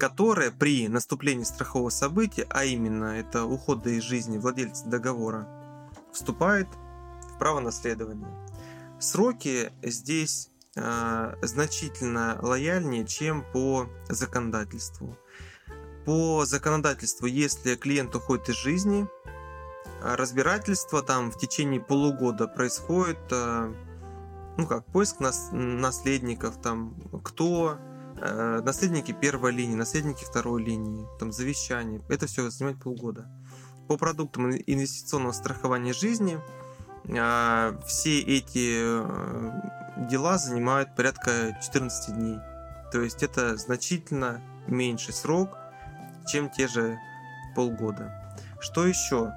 которое 0.00 0.50
при 0.50 0.88
наступлении 0.88 1.44
страхового 1.44 1.90
события, 1.90 2.46
а 2.48 2.64
именно 2.64 3.18
это 3.18 3.44
ухода 3.44 3.90
из 3.90 4.02
жизни 4.02 4.38
владельца 4.38 4.88
договора, 4.88 5.46
вступает 6.10 6.68
в 7.34 7.38
право 7.38 7.60
наследования. 7.60 8.48
Сроки 8.98 9.70
здесь 9.82 10.50
э, 10.74 11.34
значительно 11.42 12.38
лояльнее, 12.40 13.06
чем 13.06 13.44
по 13.52 13.88
законодательству. 14.08 15.18
По 16.06 16.46
законодательству, 16.46 17.26
если 17.26 17.76
клиент 17.76 18.16
уходит 18.16 18.48
из 18.48 18.56
жизни, 18.56 19.06
разбирательство 20.00 21.02
там 21.02 21.30
в 21.30 21.36
течение 21.36 21.80
полугода 21.80 22.48
происходит, 22.48 23.18
э, 23.30 23.74
ну 24.56 24.66
как, 24.66 24.86
поиск 24.86 25.20
нас, 25.20 25.50
наследников, 25.52 26.56
там, 26.62 26.94
кто, 27.22 27.78
э, 28.20 28.60
наследники 28.64 29.12
первой 29.12 29.52
линии, 29.52 29.74
наследники 29.74 30.24
второй 30.24 30.62
линии, 30.62 31.06
там, 31.18 31.32
завещание. 31.32 32.00
Это 32.08 32.26
все 32.26 32.48
занимает 32.50 32.80
полгода. 32.82 33.28
По 33.88 33.96
продуктам 33.96 34.50
инвестиционного 34.50 35.32
страхования 35.32 35.92
жизни 35.92 36.38
э, 37.04 37.78
все 37.86 38.20
эти 38.20 39.02
дела 40.08 40.38
занимают 40.38 40.94
порядка 40.94 41.58
14 41.62 42.14
дней. 42.14 42.38
То 42.92 43.00
есть 43.00 43.22
это 43.22 43.56
значительно 43.56 44.40
меньший 44.66 45.14
срок, 45.14 45.56
чем 46.26 46.50
те 46.50 46.68
же 46.68 46.98
полгода. 47.54 48.36
Что 48.60 48.86
еще? 48.86 49.32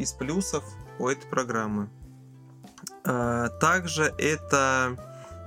из 0.00 0.12
плюсов 0.12 0.64
у 0.98 1.08
этой 1.08 1.28
программы. 1.28 1.90
Также 3.04 4.14
это 4.18 4.96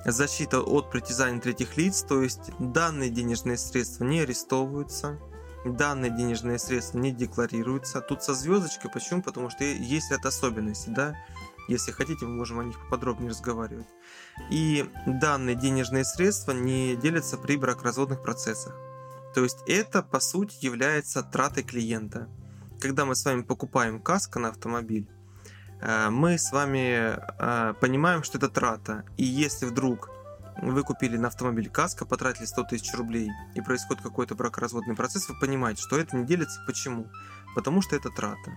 защита 0.05 0.61
от 0.61 0.91
притязаний 0.91 1.39
третьих 1.39 1.77
лиц, 1.77 2.03
то 2.03 2.21
есть 2.21 2.51
данные 2.59 3.09
денежные 3.09 3.57
средства 3.57 4.03
не 4.03 4.21
арестовываются, 4.21 5.19
данные 5.65 6.11
денежные 6.11 6.59
средства 6.59 6.97
не 6.97 7.11
декларируются. 7.11 8.01
Тут 8.01 8.23
со 8.23 8.33
звездочкой, 8.33 8.91
почему? 8.91 9.21
Потому 9.21 9.49
что 9.49 9.63
есть 9.63 10.11
ряд 10.11 10.25
особенностей, 10.25 10.91
да. 10.91 11.15
Если 11.69 11.91
хотите, 11.91 12.25
мы 12.25 12.35
можем 12.35 12.59
о 12.59 12.65
них 12.65 12.77
поподробнее 12.77 13.29
разговаривать. 13.29 13.87
И 14.49 14.89
данные 15.05 15.55
денежные 15.55 16.03
средства 16.03 16.51
не 16.51 16.95
делятся 16.97 17.37
при 17.37 17.55
бракоразводных 17.55 18.21
процессах. 18.21 18.75
То 19.33 19.43
есть 19.43 19.59
это, 19.65 20.03
по 20.03 20.19
сути, 20.19 20.57
является 20.59 21.23
тратой 21.23 21.63
клиента. 21.63 22.27
Когда 22.79 23.05
мы 23.05 23.15
с 23.15 23.23
вами 23.23 23.43
покупаем 23.43 24.01
каско 24.01 24.39
на 24.39 24.49
автомобиль, 24.49 25.07
мы 26.09 26.37
с 26.37 26.51
вами 26.51 27.17
э, 27.17 27.73
понимаем, 27.79 28.23
что 28.23 28.37
это 28.37 28.49
трата. 28.49 29.03
И 29.17 29.23
если 29.23 29.65
вдруг 29.65 30.09
вы 30.61 30.83
купили 30.83 31.17
на 31.17 31.27
автомобиль 31.27 31.69
каско, 31.69 32.05
потратили 32.05 32.45
100 32.45 32.63
тысяч 32.63 32.93
рублей, 32.93 33.29
и 33.55 33.61
происходит 33.61 34.01
какой-то 34.01 34.35
бракоразводный 34.35 34.95
процесс, 34.95 35.27
вы 35.27 35.35
понимаете, 35.39 35.81
что 35.81 35.97
это 35.97 36.15
не 36.15 36.25
делится. 36.25 36.61
Почему? 36.65 37.07
Потому 37.55 37.81
что 37.81 37.95
это 37.95 38.09
трата. 38.09 38.51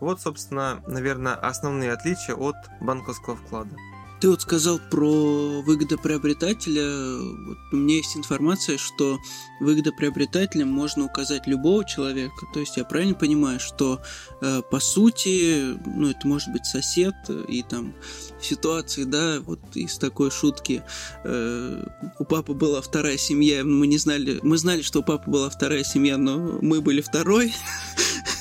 Вот, 0.00 0.20
собственно, 0.20 0.82
наверное, 0.86 1.34
основные 1.34 1.92
отличия 1.92 2.34
от 2.34 2.56
банковского 2.80 3.36
вклада. 3.36 3.76
Ты 4.24 4.30
вот 4.30 4.40
сказал 4.40 4.80
про 4.90 5.60
выгодоприобретателя. 5.60 7.18
Вот 7.46 7.58
у 7.72 7.76
меня 7.76 7.96
есть 7.96 8.16
информация, 8.16 8.78
что 8.78 9.18
выгодоприобретателем 9.60 10.66
можно 10.66 11.04
указать 11.04 11.46
любого 11.46 11.84
человека. 11.84 12.46
То 12.54 12.60
есть 12.60 12.78
я 12.78 12.84
правильно 12.84 13.14
понимаю, 13.14 13.60
что 13.60 14.00
э, 14.40 14.62
по 14.70 14.80
сути, 14.80 15.76
ну 15.84 16.08
это 16.08 16.26
может 16.26 16.50
быть 16.54 16.64
сосед 16.64 17.12
и 17.48 17.62
там 17.68 17.92
в 18.40 18.46
ситуации, 18.46 19.04
да, 19.04 19.40
вот 19.40 19.60
из 19.74 19.98
такой 19.98 20.30
шутки 20.30 20.82
э, 21.22 21.84
у 22.18 22.24
папы 22.24 22.54
была 22.54 22.80
вторая 22.80 23.18
семья, 23.18 23.62
мы 23.62 23.86
не 23.86 23.98
знали, 23.98 24.40
мы 24.42 24.56
знали, 24.56 24.80
что 24.80 25.00
у 25.00 25.02
папы 25.02 25.30
была 25.30 25.50
вторая 25.50 25.84
семья, 25.84 26.16
но 26.16 26.60
мы 26.62 26.80
были 26.80 27.02
второй. 27.02 27.52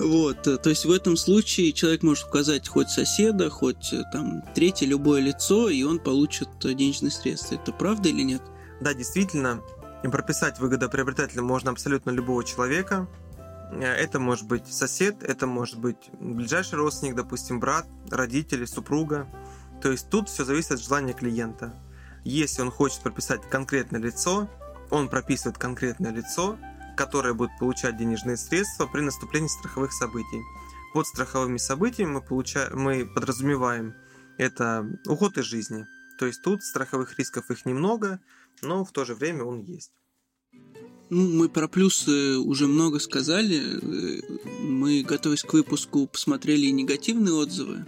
Вот, 0.00 0.46
э, 0.46 0.56
то 0.56 0.70
есть 0.70 0.86
в 0.86 0.90
этом 0.90 1.14
случае 1.14 1.72
человек 1.72 2.02
может 2.02 2.26
указать 2.26 2.66
хоть 2.66 2.88
соседа, 2.88 3.50
хоть 3.50 3.92
э, 3.92 4.02
там 4.12 4.42
третье 4.54 4.86
любое 4.86 5.20
лицо, 5.20 5.68
и 5.68 5.82
он 5.82 5.98
получит 5.98 6.48
э, 6.64 6.72
денежные 6.72 7.10
средства. 7.10 7.56
Это 7.56 7.70
правда 7.72 8.08
или 8.08 8.22
нет? 8.22 8.40
Да, 8.80 8.94
действительно, 8.94 9.60
и 10.02 10.08
прописать 10.08 10.58
выгодоприобретателя 10.58 11.42
можно 11.42 11.70
абсолютно 11.70 12.10
любого 12.10 12.42
человека. 12.44 13.08
Это 13.78 14.18
может 14.18 14.48
быть 14.48 14.66
сосед, 14.72 15.22
это 15.22 15.46
может 15.46 15.78
быть 15.78 16.10
ближайший 16.18 16.76
родственник, 16.76 17.14
допустим, 17.14 17.60
брат, 17.60 17.86
родители, 18.10 18.64
супруга. 18.64 19.28
То 19.82 19.92
есть 19.92 20.08
тут 20.08 20.30
все 20.30 20.44
зависит 20.44 20.72
от 20.72 20.80
желания 20.80 21.12
клиента. 21.12 21.74
Если 22.24 22.62
он 22.62 22.70
хочет 22.70 23.00
прописать 23.00 23.42
конкретное 23.50 24.00
лицо, 24.00 24.48
он 24.88 25.08
прописывает 25.08 25.58
конкретное 25.58 26.10
лицо, 26.10 26.58
которые 26.96 27.34
будут 27.34 27.58
получать 27.58 27.96
денежные 27.96 28.36
средства 28.36 28.86
при 28.86 29.00
наступлении 29.00 29.48
страховых 29.48 29.92
событий. 29.92 30.42
Под 30.92 31.06
страховыми 31.06 31.58
событиями 31.58 32.12
мы, 32.12 32.22
получаем, 32.22 32.78
мы 32.78 33.06
подразумеваем 33.06 33.94
это 34.38 34.86
уход 35.06 35.38
из 35.38 35.44
жизни. 35.44 35.86
То 36.18 36.26
есть 36.26 36.42
тут 36.42 36.62
страховых 36.62 37.18
рисков 37.18 37.50
их 37.50 37.64
немного, 37.64 38.20
но 38.62 38.84
в 38.84 38.92
то 38.92 39.04
же 39.04 39.14
время 39.14 39.44
он 39.44 39.60
есть. 39.62 39.92
Ну, 41.10 41.28
мы 41.28 41.48
про 41.48 41.66
плюсы 41.66 42.38
уже 42.38 42.68
много 42.68 43.00
сказали. 43.00 43.60
Мы, 44.62 45.02
готовясь 45.02 45.42
к 45.42 45.52
выпуску, 45.52 46.06
посмотрели 46.06 46.66
негативные 46.66 47.34
отзывы. 47.34 47.84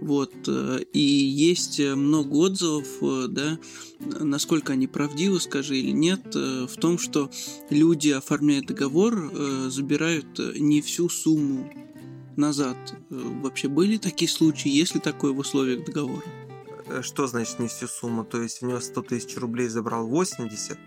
Вот. 0.00 0.32
Э, 0.48 0.80
и 0.92 0.98
есть 0.98 1.78
много 1.78 2.34
отзывов, 2.34 2.88
э, 3.02 3.26
да, 3.28 3.58
насколько 4.00 4.72
они 4.72 4.86
правдивы, 4.86 5.38
скажи 5.38 5.78
или 5.78 5.90
нет, 5.90 6.34
э, 6.34 6.66
в 6.66 6.76
том, 6.76 6.98
что 6.98 7.30
люди, 7.70 8.08
оформляя 8.08 8.62
договор, 8.62 9.30
забирают 9.68 10.38
не 10.56 10.80
всю 10.80 11.08
сумму 11.08 11.70
назад. 12.36 12.76
Вообще 13.10 13.68
были 13.68 13.98
такие 13.98 14.30
случаи? 14.30 14.70
Есть 14.70 14.94
ли 14.94 15.00
такое 15.00 15.32
в 15.32 15.38
условиях 15.38 15.84
договора? 15.84 16.24
Что 17.02 17.26
значит 17.26 17.58
не 17.58 17.68
всю 17.68 17.86
сумму? 17.86 18.24
То 18.24 18.42
есть 18.42 18.62
у 18.62 18.66
него 18.66 18.80
100 18.80 19.02
тысяч 19.02 19.36
рублей 19.36 19.68
забрал 19.68 20.06
80? 20.08 20.78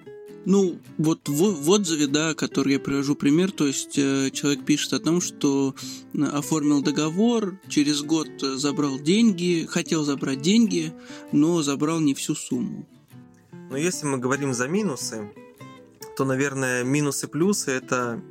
Ну, 0.46 0.78
вот 1.00 1.28
в, 1.28 1.64
в 1.64 1.70
отзыве, 1.72 2.06
да, 2.06 2.36
который 2.36 2.74
я 2.74 2.80
привожу 2.80 3.16
пример, 3.16 3.52
то 3.52 3.66
есть 3.66 3.98
э, 3.98 4.30
человек 4.32 4.64
пишет 4.64 4.94
о 4.94 5.00
том, 5.00 5.20
что 5.20 5.74
э, 6.14 6.22
оформил 6.24 6.84
договор, 6.84 7.60
через 7.68 8.04
год 8.04 8.28
э, 8.44 8.56
забрал 8.56 9.00
деньги, 9.00 9.66
хотел 9.68 10.04
забрать 10.04 10.42
деньги, 10.42 10.94
но 11.32 11.64
забрал 11.64 12.00
не 12.00 12.14
всю 12.14 12.36
сумму. 12.36 12.88
Но 13.72 13.78
если 13.78 14.06
мы 14.06 14.20
говорим 14.20 14.54
за 14.54 14.68
минусы, 14.68 15.32
то, 16.16 16.26
наверное, 16.26 16.84
минусы 16.84 17.28
плюсы 17.28 17.72
это 17.72 18.22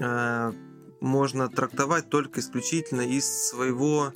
э, 0.00 0.52
можно 1.00 1.48
трактовать 1.48 2.10
только 2.10 2.40
исключительно 2.40 3.02
из 3.02 3.26
своего 3.26 4.12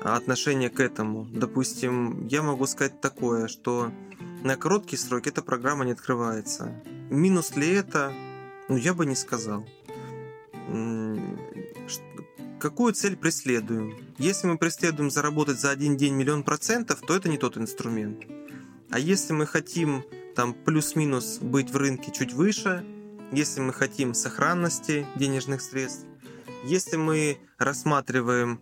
отношения 0.00 0.70
к 0.70 0.80
этому. 0.80 1.26
Допустим, 1.30 2.26
я 2.28 2.42
могу 2.42 2.66
сказать 2.66 3.02
такое, 3.02 3.48
что 3.48 3.90
на 4.42 4.56
короткий 4.56 4.96
срок 4.96 5.26
эта 5.26 5.42
программа 5.42 5.84
не 5.84 5.92
открывается. 5.92 6.72
Минус 7.10 7.54
ли 7.56 7.68
это? 7.68 8.12
Ну, 8.68 8.76
я 8.76 8.94
бы 8.94 9.06
не 9.06 9.14
сказал. 9.14 9.66
Какую 12.58 12.94
цель 12.94 13.16
преследуем? 13.16 13.94
Если 14.16 14.46
мы 14.46 14.56
преследуем 14.56 15.10
заработать 15.10 15.60
за 15.60 15.70
один 15.70 15.96
день 15.96 16.14
миллион 16.14 16.42
процентов, 16.42 17.00
то 17.00 17.14
это 17.14 17.28
не 17.28 17.36
тот 17.36 17.58
инструмент. 17.58 18.24
А 18.90 18.98
если 18.98 19.34
мы 19.34 19.46
хотим 19.46 20.04
там 20.34 20.54
плюс-минус 20.54 21.38
быть 21.40 21.70
в 21.70 21.76
рынке 21.76 22.10
чуть 22.10 22.32
выше, 22.32 22.84
если 23.32 23.60
мы 23.60 23.72
хотим 23.72 24.14
сохранности 24.14 25.06
денежных 25.16 25.60
средств, 25.60 26.06
если 26.64 26.96
мы 26.96 27.38
рассматриваем 27.58 28.60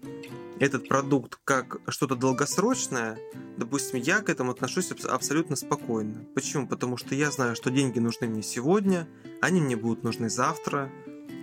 этот 0.62 0.88
продукт 0.88 1.40
как 1.42 1.78
что-то 1.88 2.14
долгосрочное, 2.14 3.18
допустим, 3.56 3.98
я 3.98 4.20
к 4.20 4.28
этому 4.28 4.52
отношусь 4.52 4.92
абсолютно 4.92 5.56
спокойно. 5.56 6.24
Почему? 6.36 6.68
Потому 6.68 6.96
что 6.96 7.16
я 7.16 7.32
знаю, 7.32 7.56
что 7.56 7.72
деньги 7.72 7.98
нужны 7.98 8.28
мне 8.28 8.44
сегодня, 8.44 9.08
они 9.40 9.60
мне 9.60 9.74
будут 9.74 10.04
нужны 10.04 10.30
завтра, 10.30 10.88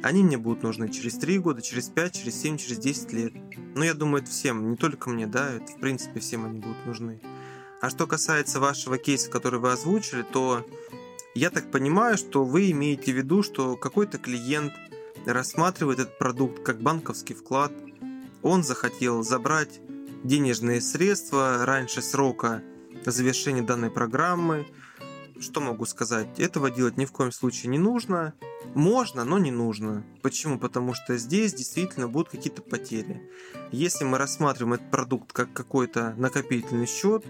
они 0.04 0.24
мне 0.24 0.38
будут 0.38 0.64
нужны 0.64 0.88
через 0.88 1.18
3 1.18 1.40
года, 1.40 1.62
через 1.62 1.90
5, 1.90 2.14
через 2.14 2.42
7, 2.42 2.58
через 2.58 2.78
10 2.78 3.12
лет. 3.12 3.34
Но 3.76 3.84
я 3.84 3.94
думаю, 3.94 4.24
это 4.24 4.32
всем, 4.32 4.72
не 4.72 4.78
только 4.78 5.10
мне, 5.10 5.28
да, 5.28 5.52
это 5.52 5.66
в 5.66 5.82
принципе 5.82 6.22
всем 6.22 6.46
они 6.46 6.60
будут 6.60 6.86
нужны. 6.86 7.20
А 7.82 7.90
что 7.90 8.08
касается 8.08 8.62
вашего 8.62 8.98
кейса, 8.98 9.30
который 9.30 9.60
вы 9.60 9.74
озвучили, 9.74 10.22
то 10.22 10.66
я 11.36 11.50
так 11.50 11.70
понимаю, 11.72 12.18
что 12.18 12.46
вы 12.46 12.72
имеете 12.72 13.12
в 13.12 13.18
виду, 13.18 13.44
что 13.44 13.76
какой-то 13.76 14.18
клиент 14.18 14.72
рассматривает 15.26 16.00
этот 16.00 16.18
продукт 16.18 16.64
как 16.64 16.82
банковский 16.82 17.34
вклад– 17.34 17.74
он 18.44 18.64
захотел 18.64 19.24
забрать 19.24 19.82
денежные 20.24 20.82
средства 20.82 21.66
раньше 21.66 22.02
срока 22.02 22.64
завершения 23.06 23.62
данной 23.62 23.92
программы. 23.92 24.68
Что 25.40 25.62
могу 25.62 25.86
сказать? 25.86 26.40
Этого 26.40 26.70
делать 26.70 26.98
ни 26.98 27.06
в 27.06 27.12
коем 27.12 27.32
случае 27.32 27.70
не 27.70 27.80
нужно. 27.80 28.34
Можно, 28.76 29.24
но 29.24 29.38
не 29.38 29.52
нужно. 29.52 30.04
Почему? 30.22 30.60
Потому 30.60 30.94
что 30.94 31.18
здесь 31.18 31.54
действительно 31.54 32.10
будут 32.10 32.30
какие-то 32.30 32.62
потери. 32.62 33.22
Если 33.72 34.04
мы 34.04 34.18
рассматриваем 34.18 34.74
этот 34.74 34.92
продукт 34.92 35.32
как 35.32 35.54
какой-то 35.54 36.14
накопительный 36.18 36.88
счет, 36.88 37.26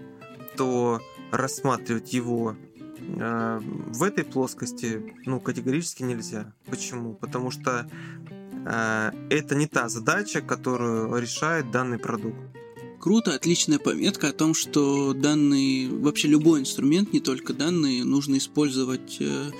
то 0.56 1.00
рассматривать 1.30 2.12
его 2.12 2.56
э, 2.98 3.60
в 3.62 4.02
этой 4.02 4.24
плоскости 4.24 5.14
ну, 5.24 5.38
категорически 5.38 6.02
нельзя. 6.02 6.52
Почему? 6.66 7.14
Потому 7.14 7.52
что 7.52 7.88
это 8.64 9.54
не 9.54 9.66
та 9.66 9.88
задача, 9.88 10.40
которую 10.40 11.16
решает 11.20 11.70
данный 11.70 11.98
продукт. 11.98 12.36
Круто, 13.00 13.34
отличная 13.34 13.78
пометка 13.78 14.28
о 14.28 14.32
том, 14.32 14.52
что 14.52 15.14
данный, 15.14 15.88
вообще 15.88 16.28
любой 16.28 16.60
инструмент, 16.60 17.14
не 17.14 17.20
только 17.20 17.54
данные, 17.54 18.04
нужно 18.04 18.36
использовать 18.36 19.16
э, 19.20 19.50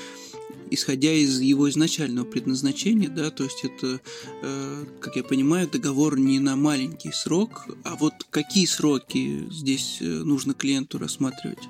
исходя 0.70 1.10
из 1.12 1.40
его 1.40 1.70
изначального 1.70 2.26
предназначения, 2.26 3.08
да, 3.08 3.30
то 3.30 3.44
есть 3.44 3.64
это, 3.64 4.00
э, 4.42 4.84
как 5.00 5.16
я 5.16 5.24
понимаю, 5.24 5.68
договор 5.68 6.18
не 6.18 6.38
на 6.38 6.54
маленький 6.54 7.12
срок, 7.12 7.66
а 7.82 7.96
вот 7.96 8.12
какие 8.30 8.66
сроки 8.66 9.46
здесь 9.50 9.98
э, 10.02 10.04
нужно 10.04 10.52
клиенту 10.52 10.98
рассматривать? 10.98 11.66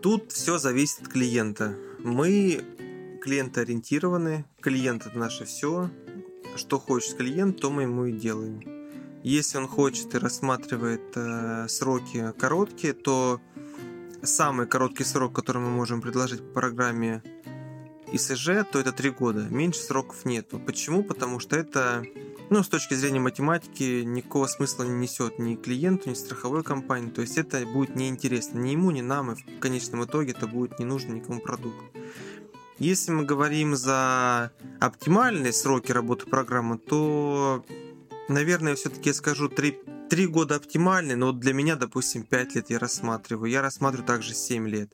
Тут 0.00 0.32
все 0.32 0.56
зависит 0.56 1.02
от 1.02 1.08
клиента. 1.08 1.76
Мы 2.02 2.64
клиентоориентированы, 3.22 4.46
клиент 4.60 5.04
это 5.06 5.18
наше 5.18 5.44
все, 5.44 5.90
что 6.56 6.78
хочет 6.78 7.16
клиент, 7.16 7.60
то 7.60 7.70
мы 7.70 7.82
ему 7.82 8.06
и 8.06 8.12
делаем. 8.12 8.62
Если 9.22 9.58
он 9.58 9.66
хочет 9.66 10.14
и 10.14 10.18
рассматривает 10.18 11.16
э, 11.16 11.66
сроки 11.68 12.32
короткие, 12.38 12.92
то 12.92 13.40
самый 14.22 14.66
короткий 14.66 15.04
срок, 15.04 15.32
который 15.34 15.62
мы 15.62 15.70
можем 15.70 16.00
предложить 16.00 16.40
по 16.40 16.60
программе 16.60 17.22
ИСЖ, 18.12 18.64
то 18.70 18.78
это 18.78 18.92
3 18.92 19.10
года. 19.10 19.46
Меньше 19.50 19.80
сроков 19.80 20.24
нету. 20.24 20.58
Почему? 20.58 21.02
Потому 21.02 21.40
что 21.40 21.56
это, 21.56 22.04
ну, 22.50 22.62
с 22.62 22.68
точки 22.68 22.94
зрения 22.94 23.18
математики, 23.18 24.02
никакого 24.02 24.46
смысла 24.46 24.84
не 24.84 24.94
несет 24.94 25.38
ни 25.38 25.56
клиенту, 25.56 26.10
ни 26.10 26.14
страховой 26.14 26.62
компании. 26.62 27.10
То 27.10 27.22
есть 27.22 27.36
это 27.36 27.66
будет 27.66 27.96
неинтересно 27.96 28.58
ни 28.58 28.70
ему, 28.70 28.90
ни 28.90 29.00
нам, 29.00 29.32
и 29.32 29.34
в 29.34 29.58
конечном 29.58 30.04
итоге 30.04 30.32
это 30.32 30.46
будет 30.46 30.78
не 30.78 30.84
нужно 30.84 31.14
никому 31.14 31.40
продукт. 31.40 31.84
Если 32.78 33.10
мы 33.10 33.24
говорим 33.24 33.74
за 33.74 34.52
оптимальные 34.80 35.52
сроки 35.52 35.92
работы 35.92 36.26
программы, 36.26 36.78
то, 36.78 37.64
наверное, 38.28 38.74
все-таки 38.74 39.10
я 39.10 39.14
скажу 39.14 39.48
3, 39.48 39.78
Три 40.08 40.28
года 40.28 40.54
оптимальный, 40.54 41.16
но 41.16 41.32
для 41.32 41.52
меня, 41.52 41.74
допустим, 41.74 42.22
5 42.22 42.54
лет 42.54 42.70
я 42.70 42.78
рассматриваю. 42.78 43.50
Я 43.50 43.60
рассматриваю 43.60 44.06
также 44.06 44.34
7 44.34 44.68
лет. 44.68 44.92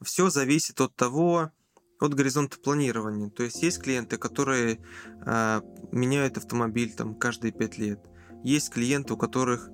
Все 0.00 0.30
зависит 0.30 0.80
от 0.80 0.94
того, 0.94 1.50
от 1.98 2.14
горизонта 2.14 2.58
планирования. 2.60 3.28
То 3.28 3.42
есть 3.42 3.60
есть 3.62 3.82
клиенты, 3.82 4.18
которые 4.18 4.78
э, 5.26 5.60
меняют 5.90 6.36
автомобиль 6.36 6.92
там 6.92 7.16
каждые 7.16 7.50
5 7.50 7.78
лет. 7.78 8.00
Есть 8.44 8.70
клиенты, 8.70 9.14
у 9.14 9.16
которых 9.16 9.68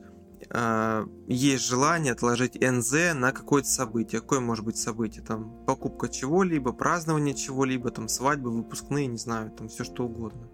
э, 0.51 1.07
есть 1.27 1.65
желание 1.65 2.13
отложить 2.13 2.61
НЗ 2.61 3.15
на 3.15 3.33
какое-то 3.33 3.69
событие. 3.69 4.21
Какое 4.21 4.41
может 4.41 4.65
быть 4.65 4.77
событие? 4.77 5.25
Там 5.25 5.65
покупка 5.67 6.09
чего-либо, 6.09 6.73
празднование 6.73 7.35
чего-либо, 7.35 7.91
там 7.91 8.09
свадьбы, 8.09 8.51
выпускные, 8.51 9.07
не 9.07 9.19
знаю, 9.19 9.51
там 9.51 9.69
все 9.69 9.85
что 9.85 10.05
угодно. 10.05 10.49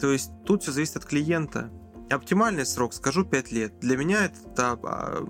То 0.00 0.10
есть 0.10 0.30
тут 0.44 0.62
все 0.62 0.72
зависит 0.72 0.96
от 0.96 1.04
клиента. 1.04 1.70
Оптимальный 2.10 2.66
срок, 2.66 2.92
скажу, 2.92 3.24
5 3.24 3.52
лет. 3.52 3.78
Для 3.80 3.96
меня 3.96 4.26
это 4.26 4.78
а, 4.82 5.24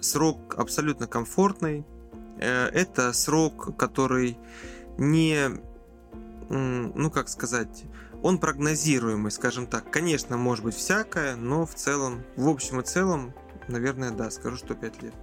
срок 0.00 0.54
абсолютно 0.56 1.06
комфортный. 1.06 1.84
Э, 2.38 2.66
это 2.66 3.12
срок, 3.12 3.76
который 3.76 4.38
не, 4.98 5.60
ну 6.48 7.10
как 7.10 7.28
сказать, 7.28 7.84
он 8.22 8.38
прогнозируемый, 8.38 9.30
скажем 9.30 9.66
так. 9.66 9.90
Конечно, 9.90 10.36
может 10.36 10.64
быть 10.64 10.74
всякое, 10.74 11.36
но 11.36 11.66
в 11.66 11.74
целом, 11.74 12.22
в 12.36 12.48
общем 12.48 12.80
и 12.80 12.84
целом, 12.84 13.34
наверное, 13.68 14.10
да, 14.10 14.30
скажу, 14.30 14.56
что 14.56 14.74
5 14.74 15.02
лет. 15.02 15.14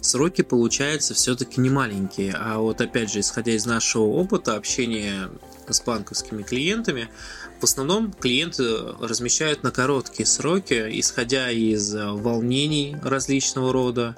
Сроки 0.00 0.42
получаются 0.42 1.14
все-таки 1.14 1.60
не 1.60 1.70
маленькие, 1.70 2.34
а 2.38 2.58
вот 2.58 2.80
опять 2.80 3.10
же, 3.10 3.20
исходя 3.20 3.52
из 3.52 3.66
нашего 3.66 4.04
опыта 4.04 4.54
общения 4.54 5.30
с 5.66 5.80
банковскими 5.80 6.42
клиентами, 6.42 7.08
в 7.60 7.64
основном 7.64 8.12
клиенты 8.12 8.64
размещают 9.00 9.62
на 9.62 9.70
короткие 9.70 10.26
сроки, 10.26 10.86
исходя 11.00 11.50
из 11.50 11.94
волнений 11.94 12.96
различного 13.02 13.72
рода, 13.72 14.16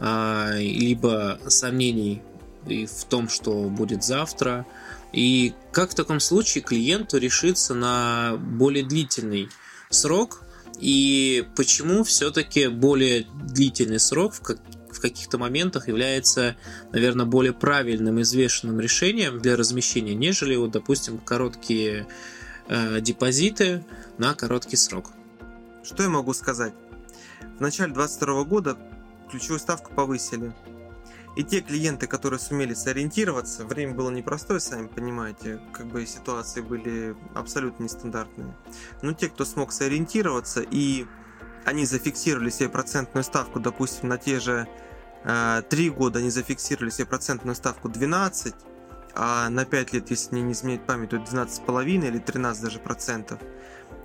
а, 0.00 0.52
либо 0.56 1.40
сомнений 1.48 2.22
в 2.64 3.04
том, 3.04 3.28
что 3.28 3.52
будет 3.64 4.04
завтра. 4.04 4.66
И 5.12 5.54
как 5.72 5.90
в 5.90 5.94
таком 5.94 6.20
случае 6.20 6.62
клиенту 6.62 7.18
решиться 7.18 7.74
на 7.74 8.36
более 8.36 8.84
длительный 8.84 9.48
срок, 9.90 10.42
и 10.78 11.46
почему 11.56 12.04
все-таки 12.04 12.68
более 12.68 13.26
длительный 13.46 13.98
срок 13.98 14.34
в, 14.34 14.40
как, 14.40 14.58
в 14.90 15.00
каких-то 15.00 15.38
моментах 15.38 15.88
является, 15.88 16.56
наверное, 16.92 17.26
более 17.26 17.52
правильным, 17.52 18.20
извешенным 18.20 18.78
решением 18.80 19.40
для 19.40 19.56
размещения, 19.56 20.14
нежели, 20.14 20.54
вот, 20.56 20.70
допустим, 20.70 21.18
короткие 21.18 22.06
э, 22.68 23.00
депозиты 23.00 23.84
на 24.18 24.34
короткий 24.34 24.76
срок. 24.76 25.10
Что 25.82 26.02
я 26.02 26.08
могу 26.10 26.34
сказать? 26.34 26.74
В 27.58 27.60
начале 27.60 27.92
2022 27.92 28.44
года 28.44 28.78
ключевую 29.30 29.58
ставку 29.58 29.92
повысили. 29.94 30.52
И 31.38 31.44
те 31.44 31.60
клиенты, 31.60 32.08
которые 32.08 32.40
сумели 32.40 32.74
сориентироваться, 32.74 33.64
время 33.64 33.94
было 33.94 34.10
непростое, 34.10 34.58
сами 34.58 34.88
понимаете, 34.88 35.60
как 35.72 35.86
бы 35.86 36.04
ситуации 36.04 36.60
были 36.60 37.14
абсолютно 37.32 37.84
нестандартные. 37.84 38.56
Но 39.02 39.12
те, 39.12 39.28
кто 39.28 39.44
смог 39.44 39.70
сориентироваться 39.70 40.62
и 40.68 41.06
они 41.64 41.86
зафиксировали 41.86 42.50
себе 42.50 42.68
процентную 42.68 43.22
ставку, 43.22 43.60
допустим, 43.60 44.08
на 44.08 44.18
те 44.18 44.40
же 44.40 44.66
э, 45.22 45.62
3 45.70 45.90
года 45.90 46.18
они 46.18 46.30
зафиксировали 46.30 46.90
себе 46.90 47.06
процентную 47.06 47.54
ставку 47.54 47.88
12, 47.88 48.56
а 49.14 49.48
на 49.48 49.64
5 49.64 49.92
лет, 49.92 50.10
если 50.10 50.34
мне 50.34 50.42
не 50.42 50.52
изменять 50.54 50.84
память, 50.86 51.10
то 51.10 51.18
12,5 51.18 52.08
или 52.08 52.18
13 52.18 52.64
даже 52.64 52.80
процентов, 52.80 53.38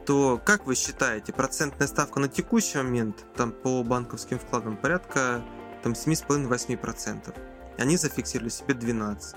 то 0.05 0.39
как 0.45 0.67
вы 0.67 0.75
считаете, 0.75 1.33
процентная 1.33 1.87
ставка 1.87 2.19
на 2.19 2.27
текущий 2.27 2.77
момент 2.77 3.25
там 3.35 3.51
по 3.51 3.81
банковским 3.81 4.37
вкладам 4.37 4.77
порядка 4.77 5.43
там 5.83 5.93
7,5-8%. 5.93 7.35
Они 7.77 7.97
зафиксировали 7.97 8.49
себе 8.49 8.73
12. 8.73 9.35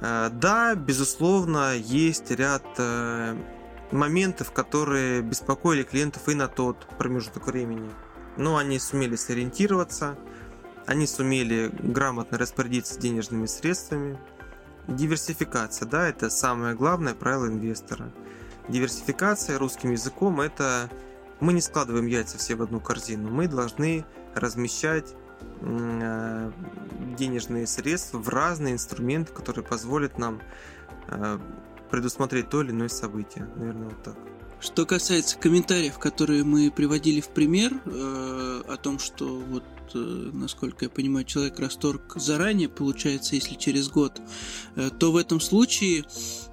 Э, 0.00 0.30
да, 0.32 0.74
безусловно, 0.74 1.74
есть 1.76 2.30
ряд 2.30 2.64
э, 2.78 3.36
моментов, 3.92 4.52
которые 4.52 5.22
беспокоили 5.22 5.82
клиентов 5.84 6.28
и 6.28 6.34
на 6.34 6.48
тот 6.48 6.86
промежуток 6.98 7.46
времени. 7.46 7.90
Но 8.36 8.56
они 8.56 8.78
сумели 8.78 9.16
сориентироваться, 9.16 10.16
они 10.86 11.06
сумели 11.06 11.70
грамотно 11.72 12.38
распорядиться 12.38 12.98
денежными 12.98 13.46
средствами. 13.46 14.18
Диверсификация, 14.86 15.86
да, 15.86 16.08
это 16.08 16.30
самое 16.30 16.74
главное 16.74 17.14
правило 17.14 17.46
инвестора. 17.46 18.10
Диверсификация 18.68 19.58
русским 19.58 19.90
языком 19.92 20.40
это 20.40 20.88
мы 21.40 21.52
не 21.52 21.60
складываем 21.60 22.06
яйца 22.06 22.38
все 22.38 22.54
в 22.54 22.62
одну 22.62 22.80
корзину, 22.80 23.30
мы 23.30 23.48
должны 23.48 24.04
размещать 24.34 25.14
денежные 27.16 27.66
средства 27.66 28.18
в 28.18 28.28
разные 28.28 28.74
инструменты, 28.74 29.32
которые 29.32 29.64
позволят 29.64 30.18
нам 30.18 30.40
э, 31.08 31.38
предусмотреть 31.90 32.48
то 32.48 32.62
или 32.62 32.70
иное 32.70 32.88
событие. 32.88 33.48
Наверное, 33.56 33.88
вот 33.88 34.02
так. 34.02 34.16
Что 34.60 34.86
касается 34.86 35.38
комментариев, 35.38 35.98
которые 35.98 36.42
мы 36.42 36.70
приводили 36.70 37.20
в 37.20 37.28
пример, 37.28 37.80
э, 37.84 38.62
о 38.66 38.76
том, 38.76 38.98
что 38.98 39.24
вот, 39.24 39.62
э, 39.94 39.98
насколько 40.32 40.86
я 40.86 40.90
понимаю, 40.90 41.24
человек 41.24 41.60
расторг 41.60 42.14
заранее, 42.16 42.68
получается, 42.68 43.36
если 43.36 43.54
через 43.54 43.88
год, 43.88 44.20
э, 44.74 44.90
то 44.98 45.12
в 45.12 45.16
этом 45.16 45.40
случае 45.40 46.04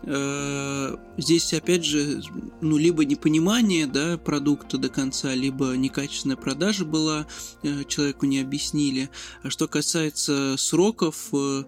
э, 0.04 0.98
здесь, 1.18 1.52
опять 1.56 1.84
же, 1.84 2.22
ну, 2.62 2.78
либо 2.78 3.06
непонимание 3.06 3.88
да, 3.88 4.20
продукта 4.20 4.78
до 4.78 4.89
конца, 4.89 5.34
либо 5.34 5.74
некачественная 5.76 6.38
продажа 6.38 6.86
была, 6.86 7.26
э, 7.63 7.86
человеку 7.88 8.28
не 8.28 8.39
объяснили. 8.39 9.10
А 9.41 9.50
что 9.50 9.68
касается 9.68 10.58
сроков, 10.60 11.30
э, 11.34 11.63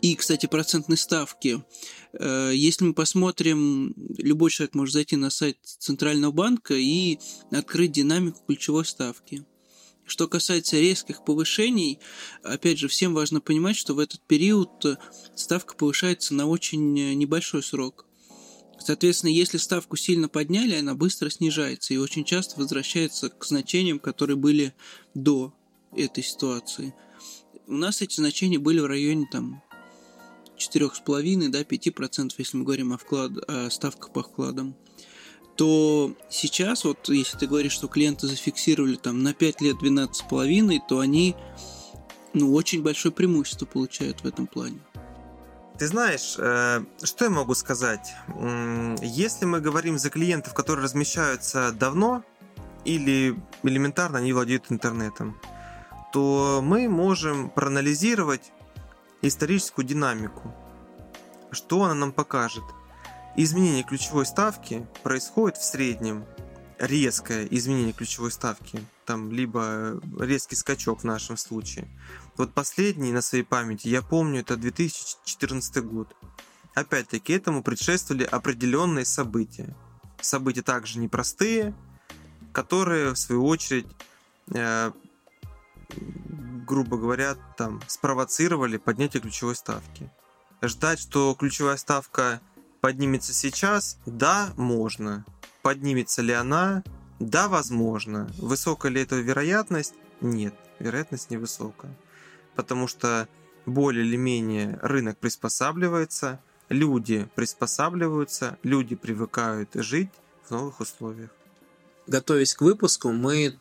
и, 0.00 0.14
кстати, 0.14 0.46
процентной 0.46 0.96
ставки. 0.96 1.56
Э, 1.56 1.97
если 2.12 2.84
мы 2.84 2.94
посмотрим, 2.94 3.94
любой 4.16 4.50
человек 4.50 4.74
может 4.74 4.94
зайти 4.94 5.16
на 5.16 5.30
сайт 5.30 5.58
Центрального 5.62 6.32
банка 6.32 6.74
и 6.74 7.18
открыть 7.50 7.92
динамику 7.92 8.40
ключевой 8.46 8.84
ставки. 8.84 9.44
Что 10.04 10.26
касается 10.26 10.78
резких 10.80 11.22
повышений, 11.22 11.98
опять 12.42 12.78
же, 12.78 12.88
всем 12.88 13.12
важно 13.12 13.42
понимать, 13.42 13.76
что 13.76 13.94
в 13.94 13.98
этот 13.98 14.26
период 14.26 14.70
ставка 15.34 15.74
повышается 15.76 16.32
на 16.32 16.46
очень 16.46 16.94
небольшой 17.14 17.62
срок. 17.62 18.06
Соответственно, 18.80 19.30
если 19.30 19.58
ставку 19.58 19.96
сильно 19.96 20.28
подняли, 20.28 20.76
она 20.76 20.94
быстро 20.94 21.28
снижается 21.28 21.92
и 21.92 21.98
очень 21.98 22.24
часто 22.24 22.58
возвращается 22.58 23.28
к 23.28 23.44
значениям, 23.44 23.98
которые 23.98 24.36
были 24.36 24.72
до 25.14 25.52
этой 25.94 26.22
ситуации. 26.22 26.94
У 27.66 27.74
нас 27.74 28.00
эти 28.00 28.14
значения 28.14 28.58
были 28.58 28.78
в 28.80 28.86
районе 28.86 29.26
там 29.30 29.62
4,5 30.58 31.48
до 31.48 31.60
5%, 31.60 32.32
если 32.36 32.56
мы 32.56 32.64
говорим 32.64 32.92
о, 32.92 32.98
вклад, 32.98 33.32
о 33.48 33.70
ставках 33.70 34.12
по 34.12 34.22
вкладам, 34.22 34.76
то 35.56 36.14
сейчас, 36.30 36.84
вот 36.84 37.08
если 37.08 37.36
ты 37.36 37.46
говоришь, 37.46 37.72
что 37.72 37.88
клиенты 37.88 38.26
зафиксировали 38.26 38.96
там 38.96 39.22
на 39.22 39.34
5 39.34 39.60
лет 39.60 39.76
12,5, 39.82 40.78
то 40.88 41.00
они 41.00 41.34
ну, 42.32 42.54
очень 42.54 42.82
большое 42.82 43.12
преимущество 43.12 43.66
получают 43.66 44.22
в 44.22 44.26
этом 44.26 44.46
плане. 44.46 44.78
Ты 45.78 45.86
знаешь, 45.86 46.36
э, 46.38 46.84
что 47.02 47.24
я 47.24 47.30
могу 47.30 47.54
сказать? 47.54 48.12
Если 49.00 49.44
мы 49.44 49.60
говорим 49.60 49.98
за 49.98 50.10
клиентов, 50.10 50.54
которые 50.54 50.84
размещаются 50.84 51.72
давно 51.72 52.24
или 52.84 53.38
элементарно 53.62 54.18
они 54.18 54.32
владеют 54.32 54.66
интернетом, 54.70 55.40
то 56.12 56.60
мы 56.62 56.88
можем 56.88 57.50
проанализировать 57.50 58.52
историческую 59.22 59.84
динамику. 59.84 60.54
Что 61.50 61.84
она 61.84 61.94
нам 61.94 62.12
покажет? 62.12 62.64
Изменение 63.36 63.84
ключевой 63.84 64.26
ставки 64.26 64.86
происходит 65.02 65.58
в 65.58 65.64
среднем 65.64 66.24
резкое 66.78 67.46
изменение 67.50 67.92
ключевой 67.92 68.30
ставки, 68.30 68.80
там 69.04 69.32
либо 69.32 70.00
резкий 70.18 70.54
скачок 70.54 71.00
в 71.00 71.04
нашем 71.04 71.36
случае. 71.36 71.88
Вот 72.36 72.54
последний 72.54 73.12
на 73.12 73.20
своей 73.22 73.44
памяти, 73.44 73.88
я 73.88 74.02
помню, 74.02 74.40
это 74.40 74.56
2014 74.56 75.84
год. 75.84 76.14
Опять-таки, 76.74 77.32
этому 77.32 77.62
предшествовали 77.62 78.24
определенные 78.24 79.04
события. 79.04 79.76
События 80.20 80.62
также 80.62 81.00
непростые, 81.00 81.74
которые, 82.52 83.12
в 83.14 83.18
свою 83.18 83.44
очередь, 83.46 83.86
э, 84.54 84.92
грубо 86.68 86.98
говоря, 86.98 87.34
там 87.56 87.80
спровоцировали 87.86 88.76
поднятие 88.76 89.22
ключевой 89.22 89.56
ставки. 89.56 90.10
Ждать, 90.62 91.00
что 91.00 91.34
ключевая 91.34 91.76
ставка 91.76 92.40
поднимется 92.80 93.32
сейчас, 93.32 93.98
да, 94.06 94.50
можно. 94.56 95.24
Поднимется 95.62 96.22
ли 96.22 96.32
она? 96.32 96.84
Да, 97.18 97.48
возможно. 97.48 98.30
Высокая 98.38 98.92
ли 98.92 99.02
эта 99.02 99.16
вероятность? 99.16 99.94
Нет, 100.20 100.54
вероятность 100.78 101.30
невысокая. 101.30 101.96
Потому 102.54 102.86
что 102.86 103.28
более 103.66 104.04
или 104.04 104.16
менее 104.16 104.78
рынок 104.82 105.18
приспосабливается, 105.18 106.40
люди 106.68 107.28
приспосабливаются, 107.34 108.58
люди 108.62 108.94
привыкают 108.94 109.70
жить 109.74 110.10
в 110.44 110.50
новых 110.50 110.80
условиях. 110.80 111.30
готовясь 112.06 112.54
к 112.54 112.62
выпуску, 112.62 113.12
мы 113.12 113.58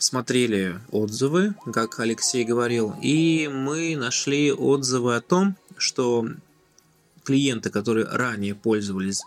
смотрели 0.00 0.80
отзывы, 0.90 1.54
как 1.72 2.00
Алексей 2.00 2.44
говорил, 2.44 2.94
и 3.00 3.48
мы 3.52 3.94
нашли 3.96 4.52
отзывы 4.52 5.14
о 5.14 5.20
том, 5.20 5.56
что 5.76 6.26
клиенты, 7.24 7.70
которые 7.70 8.06
ранее 8.06 8.54
пользовались 8.54 9.22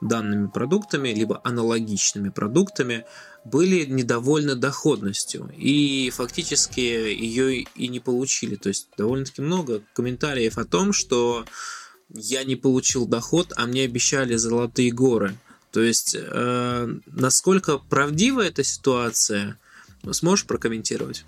данными 0.00 0.46
продуктами, 0.46 1.10
либо 1.10 1.40
аналогичными 1.44 2.28
продуктами, 2.28 3.04
были 3.44 3.84
недовольны 3.84 4.54
доходностью 4.54 5.50
и 5.56 6.10
фактически 6.10 6.80
ее 6.80 7.66
и 7.74 7.88
не 7.88 8.00
получили. 8.00 8.56
То 8.56 8.68
есть 8.68 8.88
довольно-таки 8.96 9.42
много 9.42 9.82
комментариев 9.94 10.58
о 10.58 10.64
том, 10.64 10.92
что 10.92 11.44
я 12.08 12.44
не 12.44 12.56
получил 12.56 13.06
доход, 13.06 13.52
а 13.56 13.66
мне 13.66 13.84
обещали 13.84 14.36
золотые 14.36 14.92
горы. 14.92 15.36
То 15.72 15.80
есть 15.80 16.14
э, 16.18 16.94
насколько 17.06 17.78
правдива 17.78 18.42
эта 18.42 18.62
ситуация, 18.62 19.58
сможешь 20.10 20.46
прокомментировать? 20.46 21.24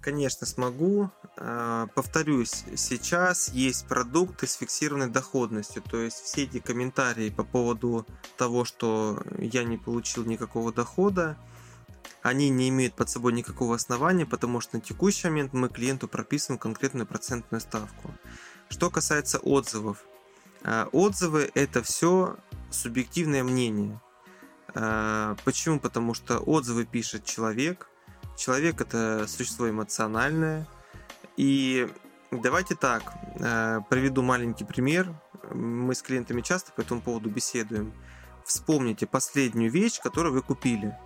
Конечно, 0.00 0.46
смогу. 0.46 1.10
А, 1.38 1.86
повторюсь, 1.94 2.64
сейчас 2.76 3.48
есть 3.48 3.86
продукты 3.86 4.46
с 4.46 4.54
фиксированной 4.54 5.08
доходностью, 5.08 5.82
то 5.82 5.96
есть 5.96 6.18
все 6.18 6.44
эти 6.44 6.58
комментарии 6.58 7.30
по 7.30 7.42
поводу 7.42 8.06
того, 8.36 8.66
что 8.66 9.22
я 9.38 9.64
не 9.64 9.78
получил 9.78 10.26
никакого 10.26 10.72
дохода, 10.74 11.38
они 12.22 12.50
не 12.50 12.68
имеют 12.68 12.94
под 12.94 13.08
собой 13.08 13.32
никакого 13.32 13.74
основания, 13.74 14.26
потому 14.26 14.60
что 14.60 14.76
на 14.76 14.82
текущий 14.82 15.28
момент 15.28 15.54
мы 15.54 15.68
клиенту 15.68 16.06
прописываем 16.06 16.58
конкретную 16.58 17.06
процентную 17.06 17.60
ставку. 17.60 18.14
Что 18.68 18.90
касается 18.90 19.38
отзывов. 19.38 20.04
А, 20.62 20.88
отзывы 20.92 21.50
это 21.54 21.82
все 21.82 22.36
субъективное 22.70 23.42
мнение. 23.42 24.00
А, 24.74 25.36
почему? 25.44 25.78
Потому 25.80 26.14
что 26.14 26.38
отзывы 26.38 26.84
пишет 26.84 27.24
человек– 27.24 27.88
Человек 28.36 28.80
это 28.80 29.26
существо 29.28 29.70
эмоциональное. 29.70 30.66
И 31.36 31.88
давайте 32.30 32.74
так, 32.74 33.02
э, 33.38 33.80
приведу 33.88 34.22
маленький 34.22 34.64
пример. 34.64 35.12
Мы 35.52 35.94
с 35.94 36.02
клиентами 36.02 36.40
часто 36.40 36.72
по 36.72 36.80
этому 36.80 37.00
поводу 37.00 37.30
беседуем. 37.30 37.92
Вспомните 38.44 39.06
последнюю 39.06 39.70
вещь, 39.70 40.00
которую 40.00 40.34
вы 40.34 40.42
купили. 40.42 40.96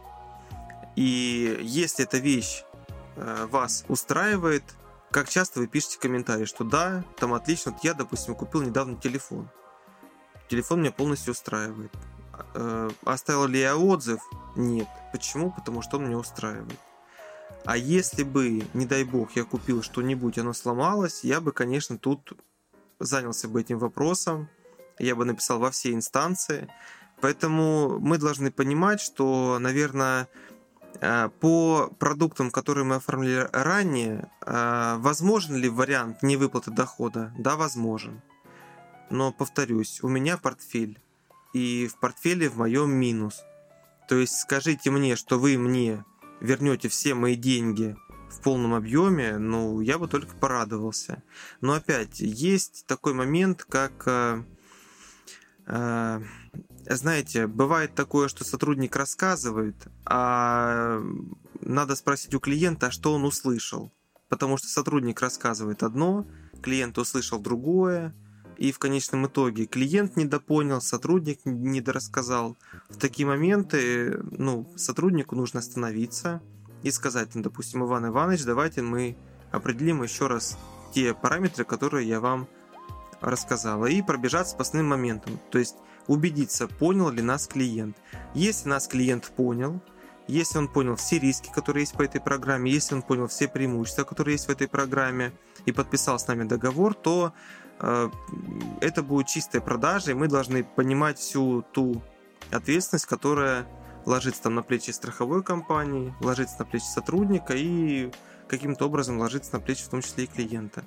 И 0.97 1.59
если 1.63 2.05
эта 2.05 2.19
вещь 2.19 2.65
э, 3.17 3.47
вас 3.51 3.85
устраивает, 3.89 4.65
как 5.11 5.29
часто 5.29 5.61
вы 5.61 5.67
пишете 5.67 5.99
комментарии, 5.99 6.45
что 6.45 6.65
да, 6.65 7.05
там 7.19 7.35
отлично, 7.35 7.73
вот 7.73 7.85
я, 7.85 7.95
допустим, 7.95 8.35
купил 8.35 8.63
недавно 8.63 8.97
телефон. 8.97 9.49
Телефон 10.49 10.81
меня 10.81 10.93
полностью 10.93 11.33
устраивает. 11.33 11.93
Э, 12.55 12.91
оставил 13.05 13.47
ли 13.47 13.61
я 13.61 13.77
отзыв? 13.77 14.21
Нет. 14.57 14.89
Почему? 15.13 15.51
Потому 15.51 15.83
что 15.83 15.99
он 15.99 16.07
меня 16.07 16.19
устраивает. 16.19 16.79
А 17.65 17.77
если 17.77 18.23
бы, 18.23 18.63
не 18.75 18.87
дай 18.87 19.05
бог, 19.05 19.37
я 19.37 19.45
купил 19.45 19.83
что-нибудь, 19.83 20.39
оно 20.39 20.53
сломалось, 20.53 21.25
я 21.25 21.41
бы, 21.41 21.53
конечно, 21.53 21.99
тут 21.99 22.33
занялся 22.99 23.49
бы 23.49 23.61
этим 23.61 23.79
вопросом, 23.79 24.49
я 24.99 25.15
бы 25.15 25.25
написал 25.25 25.59
во 25.59 25.71
все 25.71 25.93
инстанции. 25.93 26.69
Поэтому 27.21 27.99
мы 27.99 28.19
должны 28.19 28.51
понимать, 28.51 29.01
что, 29.01 29.59
наверное, 29.59 30.29
э, 31.01 31.29
по 31.41 31.91
продуктам, 31.99 32.51
которые 32.51 32.85
мы 32.85 32.97
оформили 32.97 33.49
ранее, 33.53 34.31
э, 34.47 34.97
возможен 34.99 35.57
ли 35.57 35.69
вариант 35.69 36.23
невыплаты 36.23 36.71
дохода? 36.71 37.33
Да, 37.39 37.57
возможен. 37.57 38.23
Но, 39.11 39.33
повторюсь, 39.33 40.01
у 40.03 40.09
меня 40.09 40.37
портфель, 40.37 41.01
и 41.59 41.87
в 41.89 41.99
портфеле 41.99 42.49
в 42.49 42.57
моем 42.57 42.91
минус. 42.91 43.43
То 44.09 44.17
есть 44.17 44.39
скажите 44.41 44.91
мне, 44.91 45.17
что 45.17 45.39
вы 45.39 45.59
мне 45.59 46.05
вернете 46.41 46.89
все 46.89 47.15
мои 47.15 47.35
деньги 47.35 47.97
в 48.31 48.41
полном 48.43 48.75
объеме, 48.75 49.39
ну, 49.39 49.81
я 49.81 49.99
бы 49.99 50.07
только 50.07 50.37
порадовался. 50.37 51.23
Но 51.61 51.75
опять, 51.75 52.21
есть 52.21 52.87
такой 52.87 53.15
момент, 53.15 53.65
как... 53.65 54.05
Э, 54.07 54.43
э, 55.67 56.21
знаете, 56.87 57.47
бывает 57.47 57.95
такое, 57.95 58.29
что 58.29 58.45
сотрудник 58.45 58.97
рассказывает, 58.97 59.89
а 60.05 61.03
надо 61.61 61.97
спросить 61.97 62.35
у 62.35 62.41
клиента, 62.41 62.87
а 62.87 62.91
что 62.91 63.13
он 63.13 63.25
услышал. 63.25 63.93
Потому 64.29 64.57
что 64.59 64.69
сотрудник 64.69 65.21
рассказывает 65.21 65.83
одно, 65.83 66.27
клиент 66.63 66.99
услышал 66.99 67.41
другое, 67.41 68.15
и 68.59 68.73
в 68.73 68.79
конечном 68.79 69.27
итоге 69.27 69.67
клиент 69.67 70.17
недопонял, 70.17 70.81
сотрудник 70.81 71.41
недорассказал. 71.45 72.59
В 72.89 72.99
такие 72.99 73.27
моменты 73.27 74.21
ну, 74.33 74.71
сотруднику 74.77 75.37
нужно 75.37 75.61
остановиться 75.61 76.43
и 76.83 76.91
сказать, 76.91 77.35
ну, 77.35 77.43
допустим, 77.43 77.85
Иван 77.85 78.09
Иванович, 78.09 78.45
давайте 78.45 78.83
мы 78.83 79.17
определим 79.53 80.03
еще 80.03 80.27
раз 80.27 80.59
те 80.93 81.15
параметры, 81.15 81.65
которые 81.65 82.09
я 82.09 82.21
вам 82.21 82.49
рассказала, 83.21 83.87
и 83.87 84.03
пробежаться 84.03 84.57
по 84.57 84.63
основным 84.63 84.91
моментам. 84.91 85.39
То 85.51 85.59
есть 85.59 85.77
убедиться, 86.09 86.67
понял 86.67 87.11
ли 87.11 87.23
нас 87.23 87.47
клиент. 87.47 87.97
Если 88.35 88.69
нас 88.69 88.89
клиент 88.89 89.33
понял, 89.37 89.81
если 90.27 90.59
он 90.59 90.69
понял 90.69 90.97
все 90.97 91.19
риски, 91.19 91.51
которые 91.55 91.83
есть 91.83 91.95
по 91.95 92.03
этой 92.03 92.21
программе, 92.21 92.71
если 92.71 92.95
он 92.95 93.03
понял 93.03 93.29
все 93.29 93.49
преимущества, 93.49 94.05
которые 94.05 94.35
есть 94.35 94.47
в 94.47 94.51
этой 94.51 94.69
программе, 94.69 95.33
и 95.65 95.73
подписал 95.73 96.19
с 96.19 96.27
нами 96.27 96.45
договор, 96.45 96.95
то 96.95 97.33
это 97.81 99.03
будет 99.03 99.29
чистая 99.29 99.61
продажа, 99.63 100.11
и 100.11 100.15
мы 100.15 100.29
должны 100.29 100.65
понимать 100.65 101.19
всю 101.19 101.65
ту 101.73 102.03
ответственность, 102.51 103.07
которая 103.07 103.67
ложится 104.05 104.45
там 104.45 104.55
на 104.55 104.63
плечи 104.63 104.91
страховой 104.91 105.43
компании, 105.43 106.15
ложится 106.21 106.57
на 106.61 106.65
плечи 106.65 106.85
сотрудника 106.85 107.55
и 107.55 108.11
каким-то 108.49 108.87
образом 108.87 109.19
ложится 109.19 109.55
на 109.55 109.61
плечи 109.61 109.85
в 109.85 109.89
том 109.89 110.03
числе 110.03 110.25
и 110.25 110.27
клиента. 110.27 110.85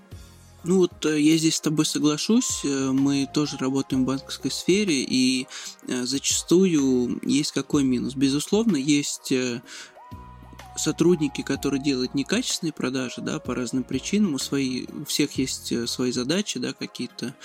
Ну 0.63 0.77
вот 0.77 1.05
э, 1.05 1.19
я 1.19 1.37
здесь 1.37 1.55
с 1.55 1.61
тобой 1.61 1.85
соглашусь, 1.85 2.63
э, 2.63 2.91
мы 2.91 3.27
тоже 3.33 3.57
работаем 3.57 4.03
в 4.03 4.07
банковской 4.07 4.51
сфере, 4.51 5.03
и 5.03 5.47
зачастую 5.87 7.19
есть 7.23 7.51
какой 7.51 7.83
минус? 7.83 8.15
Безусловно, 8.15 8.75
есть 8.75 9.33
сотрудники, 10.75 11.41
которые 11.41 11.81
делают 11.81 12.13
некачественные 12.13 12.73
продажи, 12.73 13.21
да, 13.21 13.39
по 13.39 13.55
разным 13.55 13.83
причинам, 13.83 14.35
у, 14.35 14.37
свои, 14.39 14.85
у 14.87 15.05
всех 15.05 15.33
есть 15.33 15.71
э, 15.71 15.87
свои 15.87 16.11
задачи, 16.11 16.59
да, 16.59 16.73
какие-то, 16.73 17.35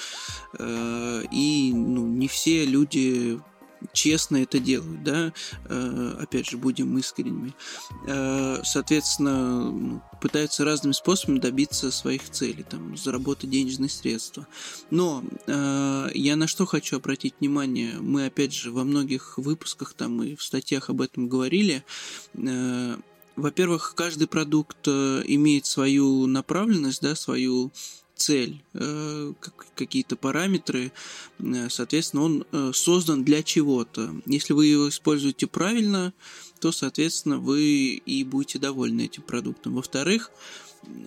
э, 0.59 1.23
и 1.31 1.73
ну, 1.75 2.07
не 2.07 2.29
все 2.29 2.65
люди 2.65 3.41
честно 3.93 4.39
это 4.39 4.59
делают, 4.59 5.03
да, 5.03 5.33
э, 5.69 6.17
опять 6.21 6.49
же, 6.49 6.57
будем 6.57 6.97
искренними. 6.99 7.55
Э, 8.07 8.61
соответственно, 8.65 9.71
ну, 9.71 10.03
пытаются 10.21 10.65
разными 10.65 10.93
способами 10.93 11.39
добиться 11.39 11.91
своих 11.91 12.29
целей, 12.31 12.65
там, 12.69 12.97
заработать 12.97 13.51
денежные 13.51 13.91
средства. 13.91 14.47
Но 14.91 15.23
э, 15.47 16.09
я 16.15 16.37
на 16.37 16.47
что 16.47 16.67
хочу 16.67 16.97
обратить 16.97 17.35
внимание, 17.41 17.95
мы, 18.01 18.27
опять 18.27 18.53
же, 18.53 18.71
во 18.71 18.85
многих 18.85 19.39
выпусках 19.39 19.95
там 19.95 20.23
и 20.23 20.37
в 20.37 20.43
статьях 20.43 20.91
об 20.91 21.01
этом 21.01 21.29
говорили, 21.29 21.85
э, 22.35 22.97
во-первых, 23.37 23.95
каждый 23.95 24.27
продукт 24.27 24.79
э, 24.87 25.23
имеет 25.27 25.67
свою 25.67 26.27
направленность, 26.27 27.03
да, 27.03 27.15
свою 27.15 27.71
цель, 28.15 28.63
э, 28.73 29.33
какие-то 29.75 30.17
параметры, 30.17 30.91
э, 31.39 31.69
соответственно, 31.69 32.23
он 32.23 32.47
создан 32.73 33.25
для 33.25 33.43
чего-то. 33.43 34.15
Если 34.25 34.55
вы 34.55 34.67
его 34.67 34.89
используете 34.89 35.47
правильно, 35.47 36.15
то, 36.61 36.73
соответственно, 36.73 37.39
вы 37.39 37.95
и 37.95 38.25
будете 38.25 38.59
довольны 38.59 39.03
этим 39.03 39.23
продуктом. 39.23 39.75
Во-вторых, 39.75 40.31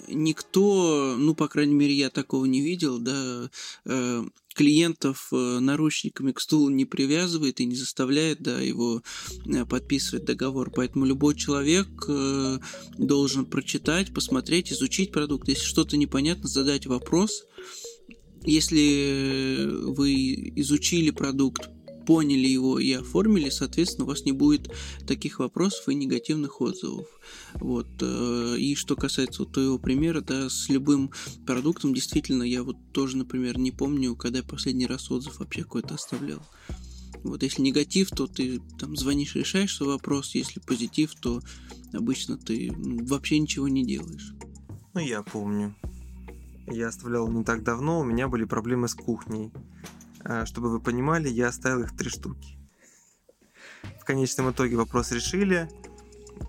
никто, 0.08 1.16
ну, 1.18 1.36
по 1.36 1.48
крайней 1.48 1.74
мере, 1.74 1.94
я 1.94 2.10
такого 2.10 2.46
не 2.46 2.62
видел, 2.62 3.00
да, 3.00 3.50
э, 3.86 4.24
клиентов 4.54 5.30
э, 5.32 5.60
наручниками 5.60 6.32
к 6.32 6.40
стулу 6.40 6.70
не 6.70 6.86
привязывает 6.86 7.60
и 7.60 7.66
не 7.66 7.76
заставляет, 7.76 8.42
да, 8.42 8.60
его 8.60 9.02
э, 9.46 9.66
подписывать 9.66 10.26
договор. 10.26 10.72
Поэтому 10.72 11.06
любой 11.06 11.36
человек 11.36 11.88
должен 12.98 13.46
прочитать, 13.46 14.14
посмотреть, 14.14 14.72
изучить 14.72 15.12
продукт. 15.12 15.48
Если 15.48 15.64
что-то 15.64 15.98
непонятно, 15.98 16.48
задать 16.48 16.86
вопрос. 16.86 17.46
Если 18.44 19.68
вы 19.70 20.54
изучили 20.56 21.12
продукт, 21.12 21.70
поняли 22.10 22.48
его 22.48 22.80
и 22.80 22.92
оформили, 22.94 23.52
соответственно, 23.52 24.06
у 24.06 24.08
вас 24.08 24.26
не 24.26 24.32
будет 24.32 24.74
таких 25.06 25.38
вопросов 25.38 25.90
и 25.90 25.94
негативных 25.94 26.60
отзывов. 26.60 27.06
Вот. 27.54 27.86
Э, 28.02 28.56
и 28.58 28.74
что 28.74 28.96
касается 28.96 29.44
вот 29.44 29.54
твоего 29.54 29.78
примера, 29.78 30.22
да, 30.22 30.50
с 30.50 30.70
любым 30.70 31.12
продуктом, 31.46 31.94
действительно, 31.94 32.42
я 32.42 32.64
вот 32.64 32.78
тоже, 32.94 33.16
например, 33.16 33.60
не 33.60 33.72
помню, 33.72 34.16
когда 34.16 34.40
я 34.40 34.44
последний 34.44 34.88
раз 34.88 35.12
отзыв 35.12 35.38
вообще 35.38 35.62
какой-то 35.62 35.94
оставлял. 35.94 36.42
Вот 37.24 37.44
если 37.44 37.62
негатив, 37.62 38.10
то 38.10 38.26
ты 38.26 38.60
там 38.80 38.96
звонишь, 38.96 39.36
решаешь 39.36 39.76
свой 39.76 39.90
вопрос. 39.90 40.34
Если 40.34 40.60
позитив, 40.62 41.14
то 41.14 41.44
обычно 41.94 42.40
ты 42.40 42.72
ну, 42.76 43.06
вообще 43.06 43.38
ничего 43.38 43.68
не 43.68 43.86
делаешь. 43.86 44.34
Ну, 44.96 45.00
я 45.00 45.22
помню. 45.22 45.76
Я 46.66 46.88
оставлял 46.88 47.28
не 47.28 47.44
так 47.44 47.64
давно, 47.64 48.00
у 48.00 48.04
меня 48.04 48.28
были 48.28 48.46
проблемы 48.46 48.88
с 48.88 48.96
кухней. 48.96 49.52
А, 50.24 50.46
чтобы 50.46 50.70
вы 50.70 50.80
понимали, 50.80 51.30
я 51.30 51.48
оставил 51.48 51.82
их 51.82 51.96
три 51.96 52.10
штуки. 52.10 52.58
В 54.00 54.06
конечном 54.06 54.52
итоге 54.52 54.76
вопрос 54.76 55.12
решили. 55.12 55.70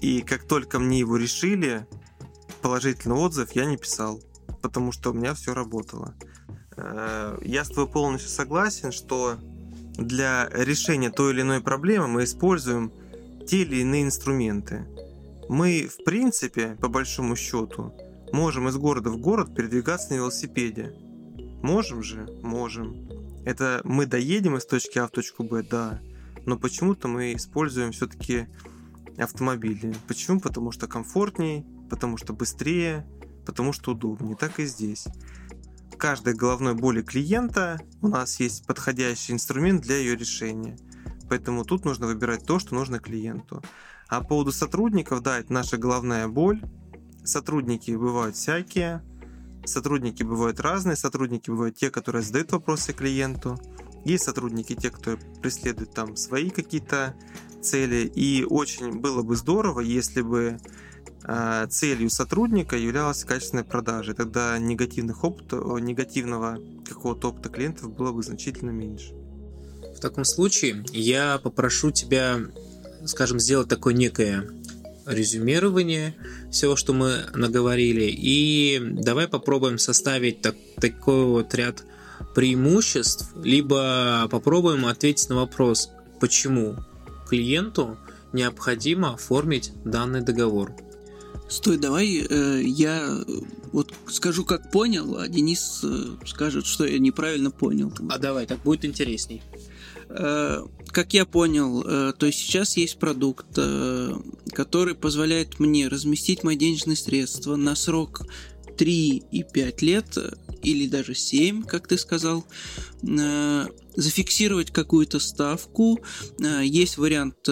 И 0.00 0.22
как 0.22 0.46
только 0.46 0.78
мне 0.78 1.00
его 1.00 1.16
решили, 1.16 1.86
положительный 2.62 3.16
отзыв 3.16 3.52
я 3.52 3.64
не 3.64 3.76
писал, 3.76 4.20
потому 4.62 4.92
что 4.92 5.10
у 5.10 5.14
меня 5.14 5.34
все 5.34 5.54
работало. 5.54 6.14
Э, 6.76 7.38
я 7.42 7.64
с 7.64 7.68
тобой 7.68 7.88
полностью 7.88 8.30
согласен, 8.30 8.92
что 8.92 9.38
для 9.96 10.48
решения 10.52 11.10
той 11.10 11.32
или 11.32 11.42
иной 11.42 11.60
проблемы 11.60 12.08
мы 12.08 12.24
используем 12.24 12.92
те 13.46 13.62
или 13.62 13.76
иные 13.78 14.04
инструменты. 14.04 14.86
Мы, 15.48 15.88
в 15.88 16.04
принципе, 16.04 16.76
по 16.80 16.88
большому 16.88 17.36
счету, 17.36 17.92
можем 18.32 18.68
из 18.68 18.76
города 18.76 19.10
в 19.10 19.18
город 19.18 19.54
передвигаться 19.54 20.10
на 20.10 20.16
велосипеде. 20.16 20.94
Можем 21.62 22.02
же? 22.02 22.26
Можем. 22.42 23.09
Это 23.44 23.80
мы 23.84 24.06
доедем 24.06 24.56
из 24.56 24.66
точки 24.66 24.98
А 24.98 25.06
в 25.06 25.10
точку 25.10 25.44
Б, 25.44 25.62
да. 25.62 26.00
Но 26.46 26.58
почему-то 26.58 27.08
мы 27.08 27.34
используем 27.34 27.92
все-таки 27.92 28.48
автомобили. 29.18 29.94
Почему? 30.06 30.40
Потому 30.40 30.72
что 30.72 30.86
комфортнее, 30.86 31.64
потому 31.88 32.16
что 32.16 32.32
быстрее, 32.32 33.06
потому 33.46 33.72
что 33.72 33.92
удобнее. 33.92 34.36
Так 34.36 34.60
и 34.60 34.66
здесь. 34.66 35.06
Каждой 35.98 36.34
головной 36.34 36.74
боли 36.74 37.02
клиента 37.02 37.80
у 38.00 38.08
нас 38.08 38.40
есть 38.40 38.66
подходящий 38.66 39.32
инструмент 39.32 39.82
для 39.82 39.96
ее 39.96 40.16
решения. 40.16 40.78
Поэтому 41.28 41.64
тут 41.64 41.84
нужно 41.84 42.06
выбирать 42.06 42.44
то, 42.44 42.58
что 42.58 42.74
нужно 42.74 42.98
клиенту. 42.98 43.62
А 44.08 44.20
по 44.20 44.28
поводу 44.28 44.50
сотрудников, 44.50 45.22
да, 45.22 45.38
это 45.38 45.52
наша 45.52 45.76
головная 45.76 46.26
боль. 46.26 46.62
Сотрудники 47.22 47.92
бывают 47.92 48.34
всякие, 48.34 49.04
сотрудники 49.64 50.22
бывают 50.22 50.60
разные, 50.60 50.96
сотрудники 50.96 51.50
бывают 51.50 51.76
те, 51.76 51.90
которые 51.90 52.22
задают 52.22 52.52
вопросы 52.52 52.92
клиенту, 52.92 53.58
есть 54.04 54.24
сотрудники, 54.24 54.74
те, 54.74 54.90
кто 54.90 55.18
преследует 55.42 55.92
там 55.92 56.16
свои 56.16 56.50
какие-то 56.50 57.14
цели, 57.60 58.06
и 58.06 58.44
очень 58.44 58.98
было 58.98 59.22
бы 59.22 59.36
здорово, 59.36 59.80
если 59.80 60.22
бы 60.22 60.58
э, 61.24 61.66
целью 61.68 62.08
сотрудника 62.08 62.76
являлась 62.76 63.24
качественная 63.24 63.64
продажа, 63.64 64.14
тогда 64.14 64.58
негативных 64.58 65.22
опытов, 65.22 65.80
негативного 65.80 66.58
какого-то 66.88 67.28
опыта 67.28 67.50
клиентов 67.50 67.94
было 67.94 68.12
бы 68.12 68.22
значительно 68.22 68.70
меньше. 68.70 69.12
В 69.94 70.00
таком 70.00 70.24
случае 70.24 70.82
я 70.92 71.38
попрошу 71.38 71.90
тебя, 71.90 72.38
скажем, 73.04 73.38
сделать 73.38 73.68
такое 73.68 73.92
некое 73.92 74.48
резюмирование 75.06 76.14
всего, 76.50 76.76
что 76.76 76.92
мы 76.92 77.26
наговорили, 77.34 78.04
и 78.10 78.80
давай 78.80 79.28
попробуем 79.28 79.78
составить 79.78 80.40
так, 80.40 80.56
такой 80.80 81.24
вот 81.24 81.54
ряд 81.54 81.84
преимуществ, 82.34 83.30
либо 83.42 84.28
попробуем 84.30 84.86
ответить 84.86 85.28
на 85.28 85.36
вопрос, 85.36 85.90
почему 86.20 86.76
клиенту 87.28 87.96
необходимо 88.32 89.14
оформить 89.14 89.72
данный 89.84 90.20
договор. 90.20 90.74
Стой, 91.48 91.78
давай 91.78 92.24
э, 92.28 92.62
я 92.62 93.24
вот 93.72 93.92
скажу, 94.08 94.44
как 94.44 94.70
понял, 94.70 95.16
а 95.16 95.26
Денис 95.26 95.80
э, 95.82 96.04
скажет, 96.24 96.64
что 96.64 96.84
я 96.84 96.98
неправильно 97.00 97.50
понял. 97.50 97.92
А 98.08 98.18
давай, 98.18 98.46
так 98.46 98.60
будет 98.60 98.84
интересней. 98.84 99.42
Э, 100.12 100.64
как 100.88 101.14
я 101.14 101.24
понял, 101.24 101.82
э, 101.82 102.12
то 102.18 102.26
есть 102.26 102.40
сейчас 102.40 102.76
есть 102.76 102.98
продукт, 102.98 103.46
э, 103.56 104.12
который 104.52 104.96
позволяет 104.96 105.60
мне 105.60 105.86
разместить 105.86 106.42
мои 106.42 106.56
денежные 106.56 106.96
средства 106.96 107.54
на 107.54 107.76
срок 107.76 108.22
3 108.76 109.22
и 109.30 109.44
5 109.44 109.82
лет, 109.82 110.18
или 110.62 110.88
даже 110.88 111.14
7, 111.14 111.62
как 111.62 111.86
ты 111.86 111.96
сказал, 111.96 112.44
зафиксировать 113.02 114.70
какую-то 114.70 115.18
ставку. 115.18 116.00
Есть 116.38 116.98
вариант 116.98 117.48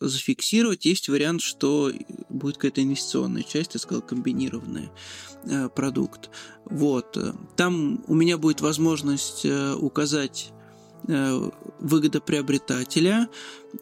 зафиксировать, 0.00 0.84
есть 0.84 1.08
вариант, 1.08 1.42
что 1.42 1.92
будет 2.28 2.56
какая-то 2.56 2.82
инвестиционная 2.82 3.42
часть, 3.42 3.72
ты 3.72 3.80
сказал, 3.80 4.02
комбинированный 4.02 4.90
продукт. 5.74 6.30
Вот. 6.64 7.18
Там 7.56 8.04
у 8.06 8.14
меня 8.14 8.38
будет 8.38 8.60
возможность 8.60 9.44
указать 9.44 10.52
выгодоприобретателя, 11.06 13.28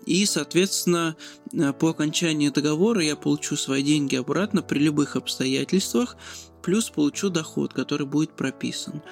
и, 0.05 0.27
соответственно, 0.27 1.17
э, 1.53 1.73
по 1.73 1.91
окончании 1.91 2.51
договора 2.51 3.03
я 3.03 3.17
получу 3.17 3.57
свои 3.57 3.83
деньги 3.83 4.17
обратно 4.17 4.63
при 4.63 4.79
любых 4.79 5.17
обстоятельствах, 5.17 6.17
плюс 6.63 6.91
получу 6.91 7.31
доход, 7.31 7.73
который 7.73 8.07
будет 8.07 8.33
прописан. 8.33 9.03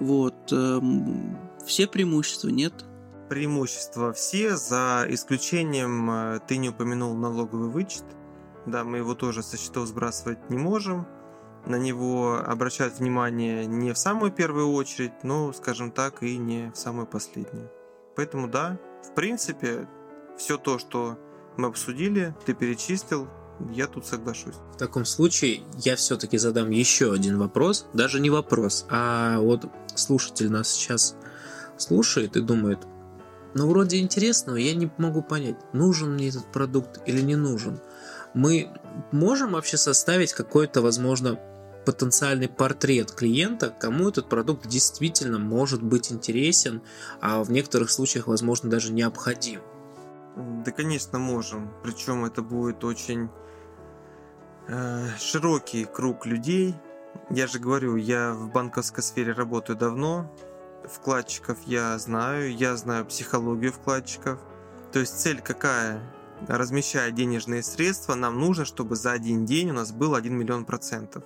Вот. 0.00 0.52
Эм, 0.52 1.38
все 1.64 1.86
преимущества 1.86 2.48
нет? 2.48 2.72
Преимущества 3.28 4.12
все, 4.12 4.56
за 4.56 5.06
исключением, 5.08 6.10
э, 6.10 6.40
ты 6.46 6.56
не 6.56 6.70
упомянул 6.70 7.14
налоговый 7.14 7.68
вычет. 7.68 8.04
Да, 8.66 8.82
мы 8.82 8.98
его 8.98 9.14
тоже 9.14 9.42
со 9.42 9.56
счетов 9.56 9.86
сбрасывать 9.86 10.50
не 10.50 10.56
можем 10.56 11.06
на 11.66 11.76
него 11.76 12.38
обращают 12.38 12.98
внимание 12.98 13.66
не 13.66 13.92
в 13.92 13.98
самую 13.98 14.30
первую 14.30 14.72
очередь, 14.72 15.12
но, 15.22 15.52
скажем 15.52 15.90
так, 15.90 16.22
и 16.22 16.38
не 16.38 16.70
в 16.72 16.78
самую 16.78 17.06
последнюю. 17.06 17.70
Поэтому 18.14 18.48
да, 18.48 18.78
в 19.04 19.14
принципе, 19.14 19.88
все 20.38 20.56
то, 20.58 20.78
что 20.78 21.18
мы 21.56 21.68
обсудили, 21.68 22.34
ты 22.44 22.54
перечислил, 22.54 23.28
я 23.72 23.86
тут 23.86 24.06
соглашусь. 24.06 24.54
В 24.74 24.76
таком 24.76 25.04
случае 25.04 25.62
я 25.78 25.96
все-таки 25.96 26.38
задам 26.38 26.70
еще 26.70 27.12
один 27.12 27.38
вопрос, 27.38 27.86
даже 27.92 28.20
не 28.20 28.30
вопрос, 28.30 28.86
а 28.90 29.38
вот 29.40 29.66
слушатель 29.94 30.50
нас 30.50 30.68
сейчас 30.68 31.16
слушает 31.78 32.36
и 32.36 32.40
думает, 32.40 32.86
ну 33.54 33.68
вроде 33.68 33.98
интересно, 33.98 34.52
но 34.52 34.58
я 34.58 34.74
не 34.74 34.90
могу 34.98 35.22
понять, 35.22 35.56
нужен 35.72 36.14
мне 36.14 36.28
этот 36.28 36.50
продукт 36.52 37.00
или 37.06 37.22
не 37.22 37.36
нужен. 37.36 37.80
Мы 38.34 38.70
можем 39.12 39.52
вообще 39.52 39.78
составить 39.78 40.34
какой-то, 40.34 40.82
возможно, 40.82 41.38
потенциальный 41.86 42.48
портрет 42.48 43.12
клиента, 43.12 43.70
кому 43.70 44.08
этот 44.08 44.28
продукт 44.28 44.66
действительно 44.66 45.38
может 45.38 45.82
быть 45.82 46.12
интересен, 46.12 46.82
а 47.20 47.42
в 47.42 47.50
некоторых 47.50 47.90
случаях, 47.90 48.26
возможно, 48.26 48.68
даже 48.68 48.92
необходим. 48.92 49.60
Да, 50.36 50.72
конечно, 50.72 51.18
можем. 51.18 51.72
Причем 51.82 52.24
это 52.24 52.42
будет 52.42 52.84
очень 52.84 53.30
э, 54.68 55.06
широкий 55.18 55.84
круг 55.84 56.26
людей. 56.26 56.74
Я 57.30 57.46
же 57.46 57.60
говорю, 57.60 57.96
я 57.96 58.34
в 58.34 58.50
банковской 58.52 59.02
сфере 59.02 59.32
работаю 59.32 59.78
давно. 59.78 60.30
Вкладчиков 60.84 61.56
я 61.66 61.98
знаю, 61.98 62.54
я 62.54 62.76
знаю 62.76 63.06
психологию 63.06 63.72
вкладчиков. 63.72 64.40
То 64.92 64.98
есть 64.98 65.18
цель 65.20 65.40
какая? 65.40 66.02
Размещая 66.48 67.12
денежные 67.12 67.62
средства, 67.62 68.14
нам 68.14 68.38
нужно, 68.38 68.64
чтобы 68.64 68.96
за 68.96 69.12
один 69.12 69.46
день 69.46 69.70
у 69.70 69.74
нас 69.74 69.92
был 69.92 70.14
1 70.14 70.36
миллион 70.36 70.64
процентов. 70.66 71.24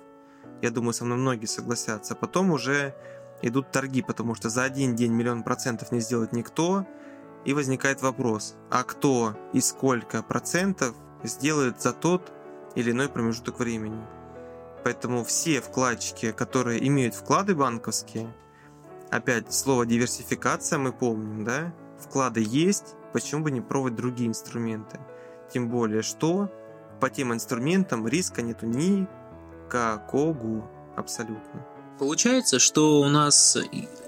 Я 0.61 0.69
думаю, 0.69 0.93
со 0.93 1.05
мной 1.05 1.17
многие 1.17 1.47
согласятся. 1.47 2.15
Потом 2.15 2.51
уже 2.51 2.93
идут 3.41 3.71
торги, 3.71 4.01
потому 4.01 4.35
что 4.35 4.49
за 4.49 4.63
один 4.63 4.95
день 4.95 5.11
миллион 5.11 5.43
процентов 5.43 5.91
не 5.91 5.99
сделает 5.99 6.33
никто. 6.33 6.85
И 7.43 7.53
возникает 7.53 8.03
вопрос, 8.03 8.55
а 8.69 8.83
кто 8.83 9.35
и 9.51 9.61
сколько 9.61 10.21
процентов 10.21 10.95
сделает 11.23 11.81
за 11.81 11.91
тот 11.91 12.31
или 12.75 12.91
иной 12.91 13.09
промежуток 13.09 13.57
времени. 13.59 14.05
Поэтому 14.83 15.23
все 15.23 15.59
вкладчики, 15.59 16.31
которые 16.31 16.87
имеют 16.87 17.15
вклады 17.15 17.55
банковские, 17.55 18.31
опять 19.09 19.51
слово 19.53 19.87
диверсификация 19.87 20.77
мы 20.77 20.91
помним, 20.91 21.43
да? 21.43 21.73
Вклады 21.99 22.43
есть, 22.45 22.95
почему 23.11 23.43
бы 23.43 23.51
не 23.51 23.61
пробовать 23.61 23.95
другие 23.95 24.29
инструменты? 24.29 24.99
Тем 25.51 25.69
более, 25.69 26.03
что 26.03 26.51
по 26.99 27.09
тем 27.09 27.33
инструментам 27.33 28.07
риска 28.07 28.43
нету 28.43 28.67
ни 28.67 29.07
Когу 29.71 30.67
абсолютно. 30.97 31.65
Получается, 31.97 32.59
что 32.59 32.99
у 32.99 33.07
нас 33.07 33.57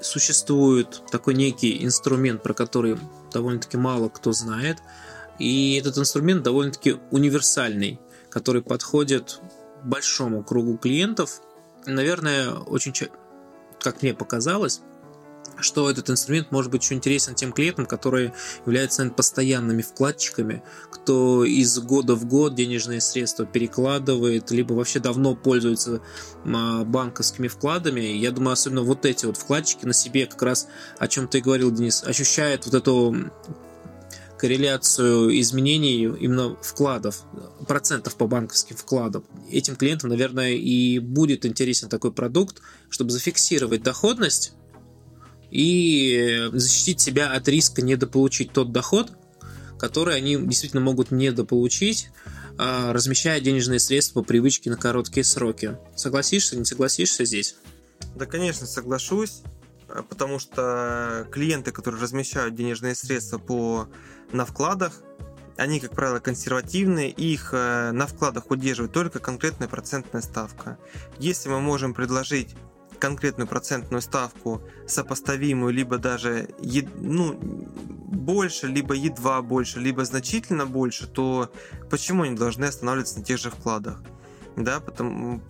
существует 0.02 1.04
такой 1.10 1.36
некий 1.36 1.86
инструмент, 1.86 2.43
про 2.43 2.54
который 2.54 2.97
довольно-таки 3.32 3.78
мало 3.78 4.10
кто 4.10 4.32
знает, 4.34 4.80
и 5.39 5.78
этот 5.80 5.97
инструмент 5.97 6.43
довольно-таки 6.43 6.97
универсальный, 7.12 8.00
который 8.29 8.62
подходит 8.62 9.40
большому 9.83 10.44
кругу 10.44 10.77
клиентов. 10.77 11.42
Наверное, 11.85 12.52
очень, 12.52 12.94
как 13.79 14.02
мне 14.02 14.13
показалось, 14.13 14.81
что 15.60 15.89
этот 15.89 16.10
инструмент 16.10 16.51
может 16.51 16.71
быть 16.71 16.83
еще 16.83 16.95
интересен 16.95 17.35
тем 17.35 17.51
клиентам, 17.51 17.85
которые 17.85 18.33
являются 18.65 19.01
наверное, 19.01 19.15
постоянными 19.15 19.81
вкладчиками, 19.81 20.63
кто 20.91 21.43
из 21.45 21.77
года 21.79 22.15
в 22.15 22.25
год 22.25 22.56
денежные 22.56 23.01
средства 23.01 23.45
перекладывает, 23.45 24.51
либо 24.51 24.73
вообще 24.73 24.99
давно 24.99 25.35
пользуется 25.35 26.01
а, 26.45 26.83
банковскими 26.83 27.47
вкладами. 27.47 28.01
Я 28.01 28.31
думаю, 28.31 28.54
особенно 28.54 28.83
вот 28.83 29.06
эти 29.06 29.25
вот 29.25 29.37
вкладчики 29.37 29.85
на 29.85 29.93
себе 29.93 30.25
как 30.25 30.41
раз, 30.41 30.67
о 30.97 31.08
чем 31.08 31.27
ты 31.27 31.41
говорил, 31.41 31.71
Денис, 31.71 32.04
ощущают 32.04 32.65
вот 32.65 32.75
эту 32.75 33.15
корреляцию 34.43 35.39
изменений 35.39 36.04
именно 36.04 36.58
вкладов, 36.62 37.23
процентов 37.65 38.15
по 38.17 38.27
банковским 38.27 38.75
вкладам. 38.75 39.23
Этим 39.49 39.77
клиентам, 39.77 40.10
наверное, 40.10 40.51
и 40.51 40.99
будет 40.99 41.45
интересен 41.45 41.87
такой 41.87 42.12
продукт, 42.12 42.62
чтобы 42.89 43.12
зафиксировать 43.12 43.83
доходность 43.83 44.51
и 45.54 46.49
защитить 46.51 46.99
себя 46.99 47.31
от 47.31 47.47
риска 47.47 47.83
недополучить 47.83 48.51
тот 48.51 48.71
доход, 48.71 49.12
которые 49.77 50.17
они 50.17 50.35
действительно 50.35 50.81
могут 50.81 51.12
недополучить, 51.12 52.10
а, 52.58 52.91
размещая 52.91 53.39
денежные 53.39 53.79
средства 53.79 54.21
по 54.21 54.27
привычке 54.27 54.71
на 54.71 54.77
короткие 54.77 55.23
сроки. 55.23 55.77
Согласишься, 55.95 56.58
не 56.58 56.65
согласишься 56.65 57.23
здесь? 57.25 57.56
Да, 58.15 58.25
конечно, 58.25 58.65
соглашусь, 58.65 59.43
а, 59.89 60.01
потому 60.01 60.39
что 60.39 61.27
клиенты, 61.31 61.71
которые 61.71 62.01
размещают 62.01 62.56
денежные 62.56 62.95
средства 62.95 63.37
по, 63.37 63.87
на 64.31 64.45
вкладах, 64.45 64.93
они, 65.56 65.79
как 65.79 65.91
правило, 65.91 66.17
консервативные, 66.17 67.12
их 67.12 67.49
э, 67.54 67.91
на 67.91 68.08
вкладах 68.08 68.49
удерживает 68.49 68.91
только 68.91 69.19
конкретная 69.19 69.67
процентная 69.67 70.23
ставка. 70.23 70.79
Если 71.19 71.47
мы 71.47 71.62
можем 71.62 71.93
предложить 71.93 72.56
конкретную 73.04 73.49
процентную 73.49 74.01
ставку, 74.01 74.62
сопоставимую, 74.87 75.73
либо 75.73 75.97
даже 75.97 76.47
ну, 76.95 77.37
больше, 77.37 78.67
либо 78.67 78.93
едва 78.93 79.41
больше, 79.41 79.81
либо 79.81 80.06
значительно 80.06 80.65
больше, 80.65 81.06
то 81.08 81.51
почему 81.89 82.23
они 82.23 82.37
должны 82.37 82.63
останавливаться 82.63 83.19
на 83.19 83.25
тех 83.25 83.39
же 83.39 83.49
вкладах? 83.49 84.01
Да, 84.56 84.79
потому, 84.79 85.41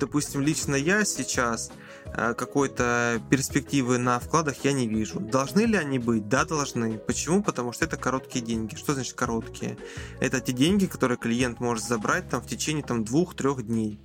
допустим, 0.00 0.40
лично 0.40 0.74
я 0.74 1.04
сейчас 1.04 1.70
э, 2.06 2.34
какой-то 2.34 3.22
перспективы 3.30 3.98
на 3.98 4.18
вкладах 4.18 4.64
я 4.64 4.72
не 4.72 4.88
вижу. 4.88 5.20
Должны 5.20 5.60
ли 5.60 5.76
они 5.76 6.00
быть? 6.00 6.26
Да, 6.26 6.44
должны. 6.44 6.98
Почему? 6.98 7.40
Потому 7.40 7.72
что 7.72 7.84
это 7.84 7.98
короткие 7.98 8.44
деньги. 8.44 8.74
Что 8.74 8.94
значит 8.94 9.14
короткие? 9.14 9.76
Это 10.18 10.40
те 10.40 10.52
деньги, 10.52 10.86
которые 10.86 11.18
клиент 11.18 11.60
может 11.60 11.84
забрать 11.84 12.28
там 12.30 12.40
в 12.40 12.46
течение 12.46 12.82
там 12.82 13.04
двух-трех 13.04 13.64
дней. 13.64 14.00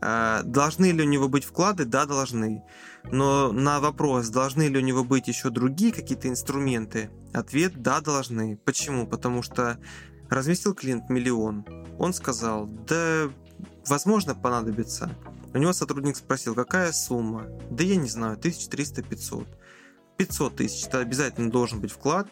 Э, 0.00 0.42
должны 0.44 0.92
ли 0.92 1.02
у 1.02 1.08
него 1.08 1.28
быть 1.28 1.44
вклады? 1.44 1.84
Да, 1.84 2.06
должны. 2.06 2.64
Но 3.10 3.52
на 3.52 3.80
вопрос, 3.80 4.28
должны 4.28 4.68
ли 4.68 4.78
у 4.78 4.82
него 4.82 5.04
быть 5.04 5.28
еще 5.28 5.50
другие 5.50 5.92
какие-то 5.92 6.28
инструменты, 6.28 7.10
ответ– 7.32 7.72
да, 7.82 8.00
должны. 8.00 8.56
Почему? 8.64 9.06
Потому 9.06 9.42
что 9.42 9.78
разместил 10.28 10.74
клиент 10.74 11.08
миллион. 11.08 11.64
Он 11.98 12.12
сказал, 12.12 12.66
да, 12.66 13.30
возможно, 13.86 14.34
понадобится. 14.34 15.10
У 15.54 15.58
него 15.58 15.72
сотрудник 15.72 16.16
спросил, 16.16 16.54
какая 16.54 16.92
сумма? 16.92 17.46
Да 17.70 17.82
я 17.82 17.96
не 17.96 18.08
знаю, 18.08 18.36
1300-500. 18.36 19.46
500 20.18 20.56
тысяч, 20.56 20.86
это 20.86 20.98
обязательно 20.98 21.50
должен 21.50 21.80
быть 21.80 21.92
вклад, 21.92 22.26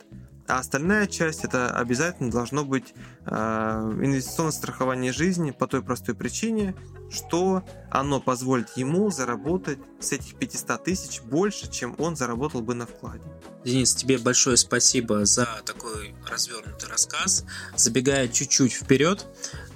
а 0.49 0.59
остальная 0.59 1.07
часть 1.07 1.45
это 1.45 1.71
обязательно 1.71 2.31
должно 2.31 2.65
быть 2.65 2.95
э, 3.25 3.31
инвестиционное 3.31 4.53
страхование 4.53 5.13
жизни 5.13 5.51
по 5.51 5.67
той 5.67 5.83
простой 5.83 6.15
причине, 6.15 6.75
что 7.11 7.65
оно 7.91 8.21
позволит 8.21 8.77
ему 8.77 9.11
заработать 9.11 9.79
с 10.01 10.13
этих 10.13 10.37
500 10.37 10.85
тысяч 10.85 11.21
больше, 11.23 11.71
чем 11.71 11.95
он 11.99 12.17
заработал 12.17 12.63
бы 12.63 12.75
на 12.75 12.87
вкладе. 12.87 13.25
Денис, 13.65 13.95
тебе 13.95 14.19
большое 14.19 14.57
спасибо 14.57 15.25
за 15.25 15.49
такой 15.65 16.15
развернутый 16.31 16.89
рассказ. 16.89 17.45
Забегая 17.77 18.29
чуть-чуть 18.29 18.73
вперед, 18.73 19.27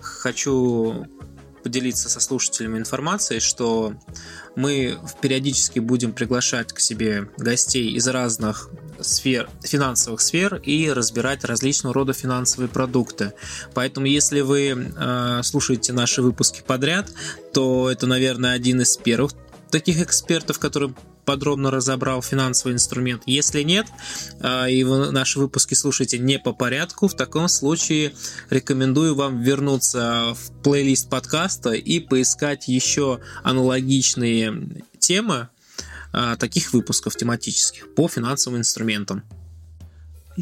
хочу 0.01 1.07
поделиться 1.63 2.09
со 2.09 2.21
слушателями 2.21 2.79
информацией, 2.79 3.41
что 3.41 3.95
мы 4.57 4.99
периодически 5.21 5.79
будем 5.79 6.13
приглашать 6.13 6.73
к 6.73 6.81
себе 6.81 7.31
гостей 7.37 7.93
из 7.93 8.09
разных 8.09 8.71
сфер, 9.03 9.49
финансовых 9.63 10.21
сфер 10.21 10.57
и 10.57 10.91
разбирать 10.91 11.45
различного 11.45 11.95
рода 11.95 12.13
финансовые 12.13 12.69
продукты. 12.69 13.33
Поэтому, 13.75 14.07
если 14.07 14.41
вы 14.41 14.93
э, 14.97 15.41
слушаете 15.43 15.93
наши 15.93 16.23
выпуски 16.23 16.63
подряд, 16.67 17.11
то 17.53 17.91
это, 17.91 18.07
наверное, 18.07 18.53
один 18.53 18.81
из 18.81 18.97
первых 18.97 19.33
таких 19.71 20.01
экспертов, 20.01 20.59
который 20.59 20.95
подробно 21.25 21.71
разобрал 21.71 22.23
финансовый 22.23 22.73
инструмент. 22.73 23.23
Если 23.27 23.63
нет, 23.63 23.87
а, 24.41 24.69
и 24.69 24.83
вы 24.83 25.13
наши 25.13 25.39
выпуски 25.39 25.75
слушаете 25.75 26.19
не 26.19 26.39
по 26.39 26.53
порядку, 26.53 27.07
в 27.07 27.15
таком 27.15 27.49
случае 27.49 28.13
рекомендую 28.49 29.15
вам 29.15 29.41
вернуться 29.41 30.35
в 30.35 30.63
плейлист 30.63 31.09
подкаста 31.09 31.71
и 31.71 32.01
поискать 32.01 32.67
еще 32.67 33.21
аналогичные 33.45 34.85
темы 34.99 35.49
таких 36.13 36.73
выпусков 36.73 37.17
тематических 37.17 37.95
по 37.95 38.09
финансовым 38.09 38.61
инструментам. 38.61 39.23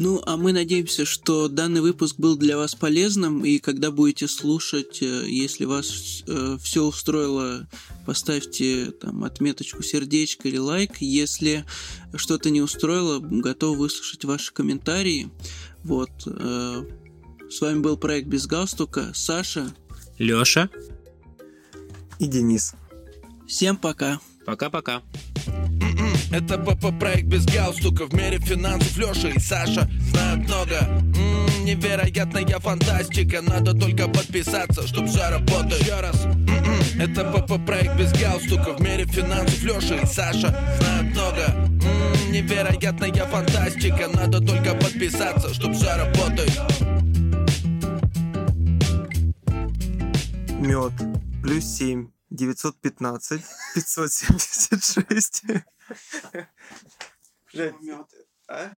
Ну, 0.01 0.21
а 0.25 0.37
мы 0.37 0.53
надеемся, 0.53 1.03
что 1.03 1.49
данный 1.49 1.81
выпуск 1.81 2.15
был 2.17 2.37
для 2.37 2.55
вас 2.55 2.73
полезным, 2.73 3.43
и 3.43 3.57
когда 3.57 3.91
будете 3.91 4.29
слушать, 4.29 5.01
э, 5.01 5.25
если 5.27 5.65
вас 5.65 6.23
э, 6.25 6.57
все 6.61 6.85
устроило, 6.85 7.67
поставьте 8.05 8.91
там 8.91 9.25
отметочку 9.25 9.83
сердечко 9.83 10.47
или 10.47 10.57
лайк. 10.57 11.01
Если 11.01 11.65
что-то 12.15 12.49
не 12.49 12.61
устроило, 12.61 13.19
готов 13.19 13.77
выслушать 13.77 14.23
ваши 14.23 14.53
комментарии. 14.53 15.29
Вот. 15.83 16.11
Э, 16.27 16.83
с 17.49 17.59
вами 17.59 17.79
был 17.79 17.97
проект 17.97 18.29
без 18.29 18.47
галстука. 18.47 19.11
Саша. 19.13 19.73
Лёша. 20.17 20.69
И 22.19 22.27
Денис. 22.27 22.73
Всем 23.47 23.75
пока. 23.75 24.21
Пока-пока. 24.45 25.01
Это 26.31 26.57
ПП-проект 26.59 27.23
без 27.25 27.45
галстука 27.45 28.05
В 28.05 28.13
мире 28.13 28.37
финансов 28.39 28.95
Леша 28.97 29.29
и 29.29 29.39
Саша 29.39 29.89
знают 30.11 30.47
много. 30.47 30.77
М-м, 30.81 31.65
Невероятная 31.65 32.59
фантастика 32.59 33.41
Надо 33.41 33.73
только 33.73 34.07
подписаться, 34.07 34.87
чтоб 34.87 35.07
все 35.07 35.29
работало 35.29 35.79
Еще 35.79 35.99
раз. 35.99 36.25
М-м, 36.25 37.01
Это 37.01 37.23
ПП-проект 37.23 37.95
без 37.97 38.11
галстука 38.13 38.73
В 38.73 38.81
мире 38.81 39.05
финансов 39.05 39.63
Леша 39.63 39.95
и 39.95 40.05
Саша 40.05 40.55
знают 40.79 41.13
много. 41.15 41.45
М-м, 41.47 42.31
Невероятная 42.31 43.25
фантастика 43.25 44.07
Надо 44.13 44.39
только 44.39 44.75
подписаться, 44.75 45.51
чтоб 45.53 45.73
все 45.73 45.95
работало 45.95 46.45
Мед 50.59 50.91
плюс 51.41 51.65
семь 51.65 52.07
915 52.29 53.41
576 53.73 55.43
Блядь, 57.51 57.75
а? 58.47 58.73